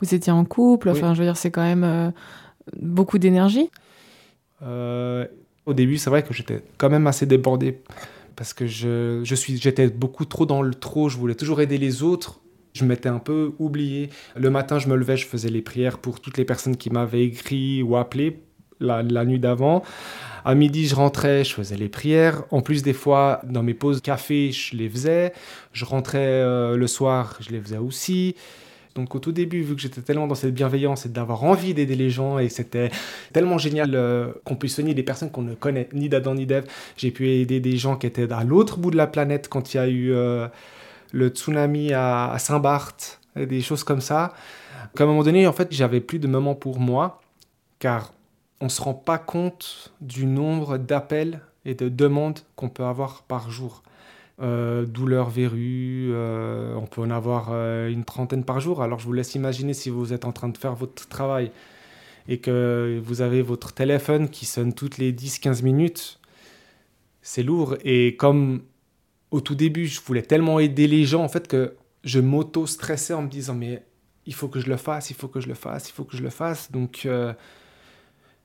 Vous 0.00 0.14
étiez 0.14 0.32
en 0.32 0.44
couple, 0.44 0.90
enfin, 0.90 1.14
je 1.14 1.20
veux 1.20 1.24
dire, 1.24 1.36
c'est 1.36 1.50
quand 1.50 1.62
même 1.62 1.84
euh, 1.84 2.10
beaucoup 2.80 3.18
d'énergie. 3.18 3.70
Au 5.66 5.74
début, 5.74 5.96
c'est 5.96 6.10
vrai 6.10 6.22
que 6.22 6.34
j'étais 6.34 6.62
quand 6.78 6.90
même 6.90 7.06
assez 7.06 7.26
débordé 7.26 7.80
parce 8.36 8.52
que 8.52 8.66
je, 8.66 9.20
je 9.24 9.34
suis, 9.34 9.56
j'étais 9.56 9.88
beaucoup 9.88 10.24
trop 10.24 10.46
dans 10.46 10.62
le 10.62 10.74
trop. 10.74 11.08
Je 11.08 11.16
voulais 11.16 11.34
toujours 11.34 11.60
aider 11.60 11.78
les 11.78 12.02
autres. 12.02 12.40
Je 12.74 12.84
m'étais 12.84 13.08
un 13.08 13.20
peu 13.20 13.52
oublié. 13.58 14.10
Le 14.34 14.50
matin, 14.50 14.78
je 14.78 14.88
me 14.88 14.96
levais, 14.96 15.16
je 15.16 15.26
faisais 15.26 15.48
les 15.48 15.62
prières 15.62 15.98
pour 15.98 16.20
toutes 16.20 16.36
les 16.36 16.44
personnes 16.44 16.76
qui 16.76 16.90
m'avaient 16.90 17.24
écrit 17.24 17.82
ou 17.82 17.96
appelé 17.96 18.42
la, 18.80 19.02
la 19.02 19.24
nuit 19.24 19.38
d'avant. 19.38 19.84
À 20.44 20.54
midi, 20.54 20.86
je 20.86 20.94
rentrais, 20.94 21.44
je 21.44 21.54
faisais 21.54 21.76
les 21.76 21.88
prières. 21.88 22.44
En 22.50 22.60
plus, 22.60 22.82
des 22.82 22.92
fois, 22.92 23.40
dans 23.44 23.62
mes 23.62 23.74
pauses 23.74 24.00
café, 24.00 24.50
je 24.50 24.76
les 24.76 24.88
faisais. 24.88 25.32
Je 25.72 25.84
rentrais 25.84 26.18
euh, 26.18 26.76
le 26.76 26.86
soir, 26.86 27.38
je 27.40 27.50
les 27.50 27.60
faisais 27.60 27.78
aussi. 27.78 28.34
Donc 28.94 29.14
au 29.14 29.18
tout 29.18 29.32
début, 29.32 29.62
vu 29.62 29.74
que 29.74 29.80
j'étais 29.80 30.02
tellement 30.02 30.26
dans 30.26 30.36
cette 30.36 30.54
bienveillance 30.54 31.04
et 31.06 31.08
d'avoir 31.08 31.42
envie 31.42 31.74
d'aider 31.74 31.96
les 31.96 32.10
gens, 32.10 32.38
et 32.38 32.48
c'était 32.48 32.90
tellement 33.32 33.58
génial 33.58 33.90
euh, 33.94 34.32
qu'on 34.44 34.54
puisse 34.54 34.74
soigner 34.74 34.94
des 34.94 35.02
personnes 35.02 35.30
qu'on 35.30 35.42
ne 35.42 35.54
connaît 35.54 35.88
ni 35.92 36.08
d'Adam 36.08 36.34
ni 36.34 36.46
d'Ève, 36.46 36.66
j'ai 36.96 37.10
pu 37.10 37.28
aider 37.28 37.58
des 37.58 37.76
gens 37.76 37.96
qui 37.96 38.06
étaient 38.06 38.32
à 38.32 38.44
l'autre 38.44 38.78
bout 38.78 38.90
de 38.90 38.96
la 38.96 39.08
planète 39.08 39.48
quand 39.48 39.74
il 39.74 39.76
y 39.78 39.80
a 39.80 39.88
eu 39.88 40.12
euh, 40.12 40.46
le 41.12 41.28
tsunami 41.28 41.92
à, 41.92 42.36
Saint-Barth, 42.38 43.20
des 43.36 43.60
choses 43.60 43.82
comme 43.82 44.00
ça. 44.00 44.32
Qu'à 44.96 45.04
un 45.04 45.06
moment 45.08 45.24
donné, 45.24 45.46
en 45.48 45.52
fait, 45.52 45.68
j'avais 45.72 46.00
plus 46.00 46.20
de 46.20 46.28
moments 46.28 46.54
pour 46.54 46.78
moi, 46.78 47.20
car 47.80 48.12
on 48.60 48.66
ne 48.66 48.70
se 48.70 48.80
rend 48.80 48.94
pas 48.94 49.18
compte 49.18 49.92
du 50.00 50.26
nombre 50.26 50.78
d'appels 50.78 51.40
et 51.64 51.74
de 51.74 51.88
demandes 51.88 52.40
qu'on 52.54 52.68
peut 52.68 52.84
avoir 52.84 53.22
par 53.22 53.50
jour. 53.50 53.82
Euh, 54.42 54.84
douleurs 54.84 55.30
verrues, 55.30 56.10
euh, 56.12 56.74
on 56.74 56.86
peut 56.86 57.00
en 57.00 57.10
avoir 57.10 57.50
euh, 57.52 57.88
une 57.88 58.04
trentaine 58.04 58.44
par 58.44 58.58
jour. 58.58 58.82
Alors 58.82 58.98
je 58.98 59.04
vous 59.04 59.12
laisse 59.12 59.36
imaginer 59.36 59.74
si 59.74 59.90
vous 59.90 60.12
êtes 60.12 60.24
en 60.24 60.32
train 60.32 60.48
de 60.48 60.58
faire 60.58 60.74
votre 60.74 61.06
travail 61.08 61.52
et 62.26 62.38
que 62.38 63.00
vous 63.04 63.20
avez 63.20 63.42
votre 63.42 63.72
téléphone 63.72 64.28
qui 64.28 64.44
sonne 64.44 64.72
toutes 64.72 64.98
les 64.98 65.12
10-15 65.12 65.62
minutes, 65.62 66.20
c'est 67.22 67.44
lourd. 67.44 67.76
Et 67.84 68.16
comme 68.16 68.62
au 69.30 69.40
tout 69.40 69.54
début, 69.54 69.86
je 69.86 70.00
voulais 70.00 70.22
tellement 70.22 70.58
aider 70.58 70.88
les 70.88 71.04
gens, 71.04 71.22
en 71.22 71.28
fait, 71.28 71.46
que 71.46 71.76
je 72.02 72.18
m'auto-stressais 72.18 73.14
en 73.14 73.22
me 73.22 73.28
disant, 73.28 73.54
mais 73.54 73.84
il 74.26 74.34
faut 74.34 74.48
que 74.48 74.58
je 74.58 74.68
le 74.68 74.76
fasse, 74.76 75.10
il 75.10 75.16
faut 75.16 75.28
que 75.28 75.40
je 75.40 75.48
le 75.48 75.54
fasse, 75.54 75.90
il 75.90 75.92
faut 75.92 76.04
que 76.04 76.16
je 76.16 76.22
le 76.22 76.30
fasse. 76.30 76.72
Donc 76.72 77.06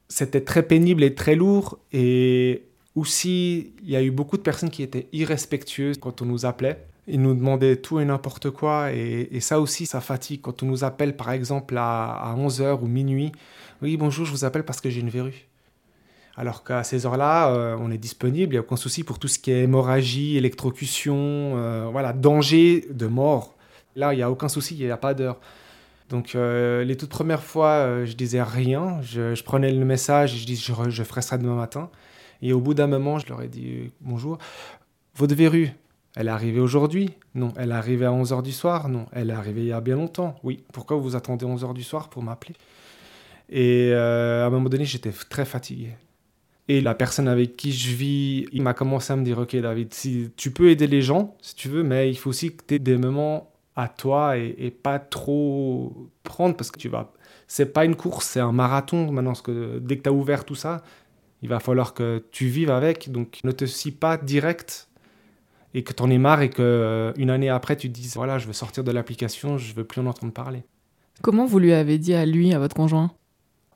c'était 0.08 0.42
très 0.42 0.64
pénible 0.64 1.04
et 1.04 1.16
très 1.16 1.36
lourd. 1.36 1.80
Et 1.94 2.69
aussi, 2.96 3.74
il 3.84 3.90
y 3.90 3.96
a 3.96 4.04
eu 4.04 4.12
beaucoup 4.12 4.38
de 4.38 4.42
personnes 4.42 4.70
qui 4.70 4.84
étaient 4.84 5.08
irrespectueuses 5.14 5.98
quand 6.00 6.22
on 6.22 6.26
nous 6.26 6.46
appelait. 6.46 6.86
Ils 7.08 7.22
nous 7.22 7.34
demandaient 7.34 7.78
tout 7.78 8.00
et 8.00 8.06
n'importe 8.06 8.50
quoi. 8.52 8.92
Et, 8.92 9.40
ça 9.40 9.60
aussi, 9.60 9.86
ça 9.86 10.02
fatigue. 10.02 10.42
Quand 10.42 10.64
on 10.64 10.66
nous 10.66 10.84
appelle, 10.84 11.16
par 11.16 11.32
exemple, 11.32 11.78
à, 11.78 12.12
à 12.12 12.36
11h 12.36 12.82
ou 12.82 12.88
minuit, 12.88 13.32
oui, 13.82 13.98
bonjour, 13.98 14.26
je 14.26 14.32
vous 14.32 14.46
appelle 14.46 14.64
parce 14.64 14.82
que 14.82 14.90
j'ai 14.90 15.00
une 15.00 15.10
verrue. 15.10 15.50
Alors 16.40 16.64
qu'à 16.64 16.86
ces 16.86 17.06
heures-là, 17.06 17.52
euh, 17.52 17.76
on 17.82 17.92
est 17.92 17.98
disponible, 17.98 18.54
il 18.54 18.56
n'y 18.56 18.58
a 18.58 18.62
aucun 18.62 18.78
souci 18.78 19.04
pour 19.04 19.20
tout 19.20 19.28
ce 19.28 19.40
qui 19.40 19.52
est 19.52 19.64
hémorragie, 19.64 20.38
électrocution, 20.38 21.18
euh, 21.18 21.90
voilà, 21.92 22.14
danger 22.14 22.88
de 22.90 23.08
mort. 23.08 23.58
Là, 23.98 24.14
il 24.14 24.18
n'y 24.18 24.24
a 24.24 24.32
aucun 24.32 24.48
souci, 24.48 24.78
il 24.80 24.86
n'y 24.86 24.90
a 24.90 24.96
pas 24.96 25.14
d'heure. 25.14 25.38
Donc 26.08 26.36
euh, 26.36 26.86
les 26.86 26.96
toutes 26.96 27.10
premières 27.10 27.44
fois, 27.44 28.06
je 28.06 28.14
disais 28.14 28.42
rien, 28.42 29.02
je, 29.02 29.44
prenais 29.44 29.70
le 29.70 29.84
message 29.84 30.34
et 30.34 30.38
je 30.38 30.46
disais 30.46 30.74
je, 30.74 30.90
je, 30.90 31.04
ferai 31.04 31.22
ça 31.22 31.38
demain 31.38 31.56
matin. 31.56 31.90
Et 32.42 32.54
au 32.54 32.62
bout 32.62 32.74
d'un 32.74 32.88
moment, 32.88 33.20
je 33.20 33.28
leur 33.28 33.42
ai 33.42 33.48
dit 33.48 33.92
bonjour, 34.02 34.38
votre 35.16 35.36
verrue, 35.36 35.72
elle 36.16 36.28
est 36.28 36.32
arrivée 36.32 36.60
aujourd'hui? 36.60 37.12
Non. 37.36 37.54
Elle 37.56 37.72
est 37.72 37.76
arrivée 37.76 38.06
à 38.06 38.12
11h 38.12 38.42
du 38.42 38.52
soir 38.52 38.90
Non. 38.90 39.06
Elle 39.12 39.30
est 39.30 39.34
arrivée 39.34 39.62
il 39.62 39.68
y 39.68 39.74
a 39.74 39.82
bien 39.82 39.96
longtemps 39.96 40.36
Oui. 40.44 40.64
Pourquoi 40.74 40.98
vous 40.98 41.16
attendez 41.16 41.46
11h 41.46 41.74
du 41.74 41.84
soir 41.84 42.10
pour 42.10 42.24
m'appeler? 42.24 42.56
Et 43.50 43.92
euh, 43.94 44.44
à 44.44 44.48
un 44.48 44.50
moment 44.50 44.70
donné, 44.70 44.86
j'étais 44.86 45.12
très 45.12 45.46
fatigué. 45.46 45.90
Et 46.68 46.82
la 46.82 46.94
personne 46.94 47.28
avec 47.28 47.58
qui 47.58 47.72
je 47.72 47.96
vis, 47.96 48.46
il 48.52 48.62
m'a 48.62 48.74
commencé 48.74 49.12
à 49.12 49.16
me 49.16 49.24
dire 49.24 49.40
Ok, 49.40 49.56
David, 49.56 49.94
si 49.94 50.32
tu 50.36 50.52
peux 50.52 50.70
aider 50.70 50.88
les 50.88 51.02
gens, 51.02 51.36
si 51.42 51.56
tu 51.56 51.68
veux, 51.68 51.84
mais 51.84 52.10
il 52.10 52.16
faut 52.16 52.30
aussi 52.30 52.56
que 52.56 52.64
tu 52.68 52.76
aies 52.76 52.80
des 52.80 52.98
moments 52.98 53.52
à 53.76 53.88
toi 53.88 54.38
et, 54.38 54.72
pas 54.72 55.00
trop 55.00 56.10
prendre 56.24 56.56
parce 56.56 56.70
que 56.70 56.80
tu 56.80 56.90
vas. 56.90 57.12
C'est 57.48 57.74
pas 57.74 57.86
une 57.86 57.96
course, 57.96 58.26
c'est 58.28 58.40
un 58.40 58.52
marathon 58.52 59.12
maintenant. 59.12 59.32
Parce 59.32 59.42
que 59.42 59.80
dès 59.80 59.98
que 59.98 60.04
tu 60.04 60.10
as 60.10 60.14
ouvert 60.14 60.46
tout 60.46 60.56
ça, 60.56 60.84
il 61.42 61.50
va 61.50 61.60
falloir 61.60 61.94
que 61.94 62.24
tu 62.32 62.48
vives 62.48 62.72
avec. 62.72 63.12
Donc 63.12 63.40
ne 63.44 63.52
te 63.52 63.66
scie 63.66 63.92
pas 63.92 64.18
direct 64.18 64.90
et 65.74 65.84
que 65.84 65.94
tu 65.94 66.04
en 66.04 66.10
aies 66.10 66.18
marre 66.18 66.42
et 66.42 66.50
que 66.50 66.62
euh, 66.62 67.14
une 67.18 67.30
année 67.30 67.50
après 67.50 67.76
tu 67.76 67.90
te 67.90 67.94
dises 67.94 68.16
voilà, 68.16 68.38
je 68.38 68.48
veux 68.48 68.54
sortir 68.54 68.84
de 68.84 68.92
l'application, 68.92 69.58
je 69.58 69.74
veux 69.74 69.84
plus 69.84 70.02
en 70.02 70.08
entendre 70.08 70.34
parler. 70.34 70.64
Comment 71.22 71.46
vous 71.46 71.60
lui 71.60 71.74
avez 71.74 71.98
dit 71.98 72.14
à 72.14 72.26
lui, 72.26 72.54
à 72.54 72.60
votre 72.60 72.76
conjoint? 72.76 73.12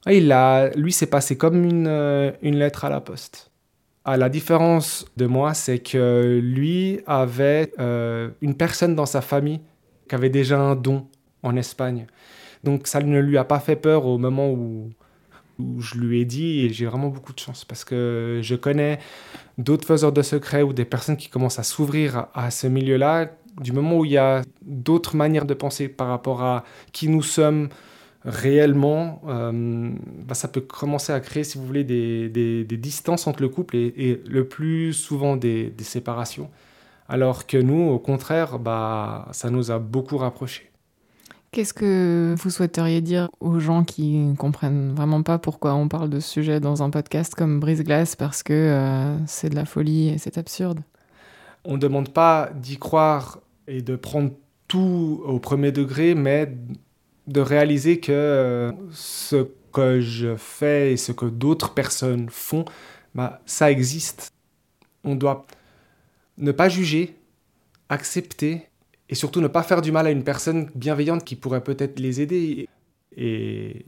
Ah, 0.05 0.13
il 0.13 0.31
a, 0.31 0.69
Lui, 0.75 0.91
c'est 0.91 1.07
passé 1.07 1.37
comme 1.37 1.63
une, 1.63 1.87
euh, 1.87 2.31
une 2.41 2.57
lettre 2.57 2.85
à 2.85 2.89
la 2.89 2.99
poste. 3.01 3.51
Ah, 4.05 4.17
la 4.17 4.27
différence 4.27 5.05
de 5.15 5.25
moi, 5.25 5.53
c'est 5.53 5.79
que 5.79 6.39
lui 6.43 6.99
avait 7.07 7.71
euh, 7.79 8.29
une 8.41 8.55
personne 8.55 8.95
dans 8.95 9.05
sa 9.05 9.21
famille 9.21 9.61
qui 10.09 10.15
avait 10.15 10.29
déjà 10.29 10.59
un 10.59 10.75
don 10.75 11.07
en 11.41 11.55
Espagne. 11.55 12.07
Donc 12.63 12.87
ça 12.87 12.99
ne 13.01 13.19
lui 13.19 13.37
a 13.37 13.45
pas 13.45 13.59
fait 13.59 13.77
peur 13.77 14.05
au 14.05 14.17
moment 14.17 14.49
où, 14.51 14.91
où 15.59 15.81
je 15.81 15.95
lui 15.95 16.21
ai 16.21 16.25
dit, 16.25 16.61
et 16.61 16.69
j'ai 16.69 16.85
vraiment 16.85 17.09
beaucoup 17.09 17.33
de 17.33 17.39
chance 17.39 17.65
parce 17.65 17.83
que 17.83 18.39
je 18.41 18.55
connais 18.55 18.99
d'autres 19.57 19.85
faiseurs 19.85 20.11
de 20.11 20.21
secrets 20.21 20.63
ou 20.63 20.73
des 20.73 20.85
personnes 20.85 21.17
qui 21.17 21.29
commencent 21.29 21.59
à 21.59 21.63
s'ouvrir 21.63 22.27
à, 22.33 22.51
ce 22.51 22.67
milieu-là, 22.67 23.31
du 23.61 23.71
moment 23.71 23.99
où 23.99 24.05
il 24.05 24.11
y 24.11 24.17
a 24.17 24.41
d'autres 24.63 25.15
manières 25.15 25.45
de 25.45 25.53
penser 25.53 25.87
par 25.87 26.07
rapport 26.07 26.41
à 26.41 26.63
qui 26.91 27.07
nous 27.07 27.21
sommes 27.21 27.69
réellement, 28.25 29.21
euh, 29.27 29.91
bah 30.25 30.33
ça 30.33 30.47
peut 30.47 30.61
commencer 30.61 31.11
à 31.11 31.19
créer, 31.19 31.43
si 31.43 31.57
vous 31.57 31.65
voulez, 31.65 31.83
des, 31.83 32.65
distances 32.77 33.27
entre 33.27 33.41
le 33.41 33.49
couple 33.49 33.75
et, 33.75 34.21
le 34.25 34.47
plus 34.47 34.93
souvent 34.93 35.35
des, 35.35 35.69
des 35.69 35.83
séparations. 35.83 36.49
Alors 37.09 37.45
que 37.45 37.57
nous, 37.57 37.89
au 37.89 37.99
contraire, 37.99 38.59
bah, 38.59 39.27
ça 39.33 39.49
nous 39.49 39.71
a 39.71 39.79
beaucoup 39.79 40.17
rapprochés. 40.17 40.72
Qu'est-ce 41.53 41.75
que 41.75 42.33
vous 42.35 42.49
souhaiteriez 42.49 42.99
dire 42.99 43.29
aux 43.39 43.59
gens 43.59 43.83
qui 43.83 44.17
ne 44.17 44.35
comprennent 44.35 44.91
vraiment 44.95 45.21
pas 45.21 45.37
pourquoi 45.37 45.75
on 45.75 45.87
parle 45.87 46.09
de 46.09 46.19
ce 46.19 46.27
sujet 46.27 46.59
dans 46.59 46.81
un 46.81 46.89
podcast 46.89 47.35
comme 47.35 47.59
Brise-Glace 47.59 48.15
parce 48.15 48.41
que 48.41 48.53
euh, 48.53 49.15
c'est 49.27 49.49
de 49.49 49.55
la 49.55 49.65
folie 49.65 50.09
et 50.09 50.17
c'est 50.17 50.39
absurde? 50.39 50.79
On 51.63 51.73
ne 51.73 51.77
demande 51.77 52.09
pas 52.09 52.49
d'y 52.55 52.77
croire 52.77 53.39
et 53.67 53.83
de 53.83 53.95
prendre 53.95 54.31
tout 54.67 55.21
au 55.27 55.37
premier 55.37 55.71
degré, 55.71 56.15
mais 56.15 56.57
de 57.27 57.39
réaliser 57.39 57.99
que 57.99 58.11
euh, 58.11 58.71
ce 58.91 59.45
que 59.71 60.01
je 60.01 60.35
fais 60.35 60.93
et 60.93 60.97
ce 60.97 61.11
que 61.11 61.27
d'autres 61.27 61.75
personnes 61.75 62.29
font, 62.31 62.65
bah, 63.13 63.43
ça 63.45 63.69
existe. 63.69 64.31
On 65.03 65.13
doit 65.13 65.45
ne 66.39 66.51
pas 66.51 66.67
juger, 66.67 67.15
accepter 67.89 68.69
et 69.09 69.15
surtout 69.15 69.41
ne 69.41 69.47
pas 69.47 69.63
faire 69.63 69.81
du 69.81 69.91
mal 69.91 70.07
à 70.07 70.11
une 70.11 70.23
personne 70.23 70.69
bienveillante 70.75 71.23
qui 71.23 71.35
pourrait 71.35 71.63
peut-être 71.63 71.99
les 71.99 72.21
aider. 72.21 72.67
Et 73.15 73.85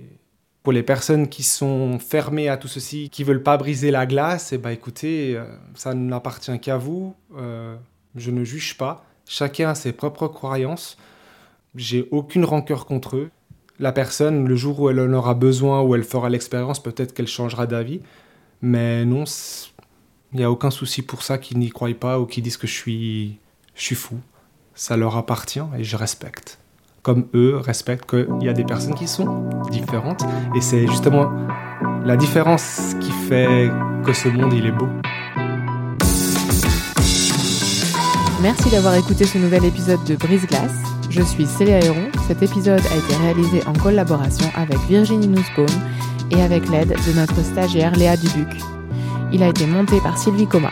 pour 0.64 0.74
les 0.74 0.84
personnes 0.84 1.30
qui 1.30 1.44
sont 1.44 2.00
fermées 2.00 2.50
à 2.50 2.58
tout 2.58 2.68
ceci, 2.68 3.10
qui 3.10 3.24
veulent 3.24 3.44
pas 3.44 3.58
briser 3.58 3.92
la 3.92 4.06
glace, 4.06 4.52
et 4.52 4.56
eh 4.56 4.58
ben 4.58 4.72
écoutez, 4.72 5.40
ça 5.76 5.94
n'appartient 5.94 6.60
qu'à 6.60 6.78
vous. 6.78 7.16
Euh, 7.38 7.76
je 8.16 8.32
ne 8.32 8.44
juge 8.44 8.78
pas. 8.78 9.06
Chacun 9.28 9.70
a 9.70 9.76
ses 9.76 9.94
propres 9.94 10.28
croyances. 10.28 10.98
J'ai 11.76 12.08
aucune 12.12 12.46
rancœur 12.46 12.86
contre 12.86 13.18
eux. 13.18 13.30
La 13.80 13.92
personne, 13.92 14.48
le 14.48 14.56
jour 14.56 14.80
où 14.80 14.90
elle 14.90 15.00
en 15.00 15.12
aura 15.14 15.34
besoin, 15.34 15.82
où 15.82 15.96
elle 15.96 16.04
fera 16.04 16.30
l'expérience, 16.30 16.82
peut-être 16.82 17.14
qu'elle 17.14 17.28
changera 17.28 17.68
d'avis. 17.68 18.02
Mais 18.62 19.04
non, 19.06 19.26
il 20.34 20.38
n'y 20.38 20.44
a 20.44 20.52
aucun 20.52 20.72
souci 20.72 21.02
pour 21.02 21.24
ça 21.24 21.38
qu'ils 21.38 21.60
n'y 21.60 21.70
croient 21.70 21.94
pas 21.94 22.20
ou 22.20 22.26
qu'ils 22.26 22.44
disent 22.44 22.58
que 22.58 22.68
je 22.68 22.74
suis, 22.74 23.40
je 23.76 23.82
suis 23.82 23.96
fou. 23.96 24.18
Ça 24.78 24.98
leur 24.98 25.16
appartient 25.16 25.62
et 25.80 25.86
je 25.86 25.96
respecte. 25.96 26.60
Comme 27.02 27.28
eux 27.34 27.56
respectent 27.58 28.10
qu'il 28.10 28.44
y 28.44 28.50
a 28.50 28.54
des 28.54 28.66
personnes 28.66 28.94
qui 28.94 29.08
sont 29.08 29.50
différentes. 29.72 30.24
Et 30.54 30.60
c'est 30.60 30.86
justement 30.86 31.32
la 32.04 32.18
différence 32.18 32.94
qui 33.00 33.12
fait 33.12 33.70
que 34.06 34.12
ce 34.12 34.28
monde, 34.28 34.52
il 34.52 34.66
est 34.66 34.74
beau. 34.74 34.90
Merci 38.42 38.70
d'avoir 38.70 38.96
écouté 38.96 39.26
ce 39.26 39.38
nouvel 39.38 39.64
épisode 39.64 40.04
de 40.04 40.18
Brise 40.18 40.46
Glace. 40.46 40.84
Je 41.10 41.22
suis 41.22 41.46
Célia 41.46 41.80
Héron. 41.82 42.10
Cet 42.28 42.44
épisode 42.44 42.82
a 42.92 42.96
été 42.98 43.16
réalisé 43.16 43.66
en 43.68 43.74
collaboration 43.74 44.52
avec 44.56 44.78
Virginie 44.90 45.30
Nussbaum 45.30 45.68
et 46.32 46.42
avec 46.42 46.68
l'aide 46.70 46.90
de 46.90 47.14
notre 47.18 47.42
stagiaire 47.46 47.96
Léa 47.96 48.18
Dubuc. 48.18 48.50
Il 49.32 49.42
a 49.42 49.48
été 49.48 49.66
monté 49.68 50.02
par 50.02 50.18
Sylvie 50.18 50.48
Coma. 50.48 50.72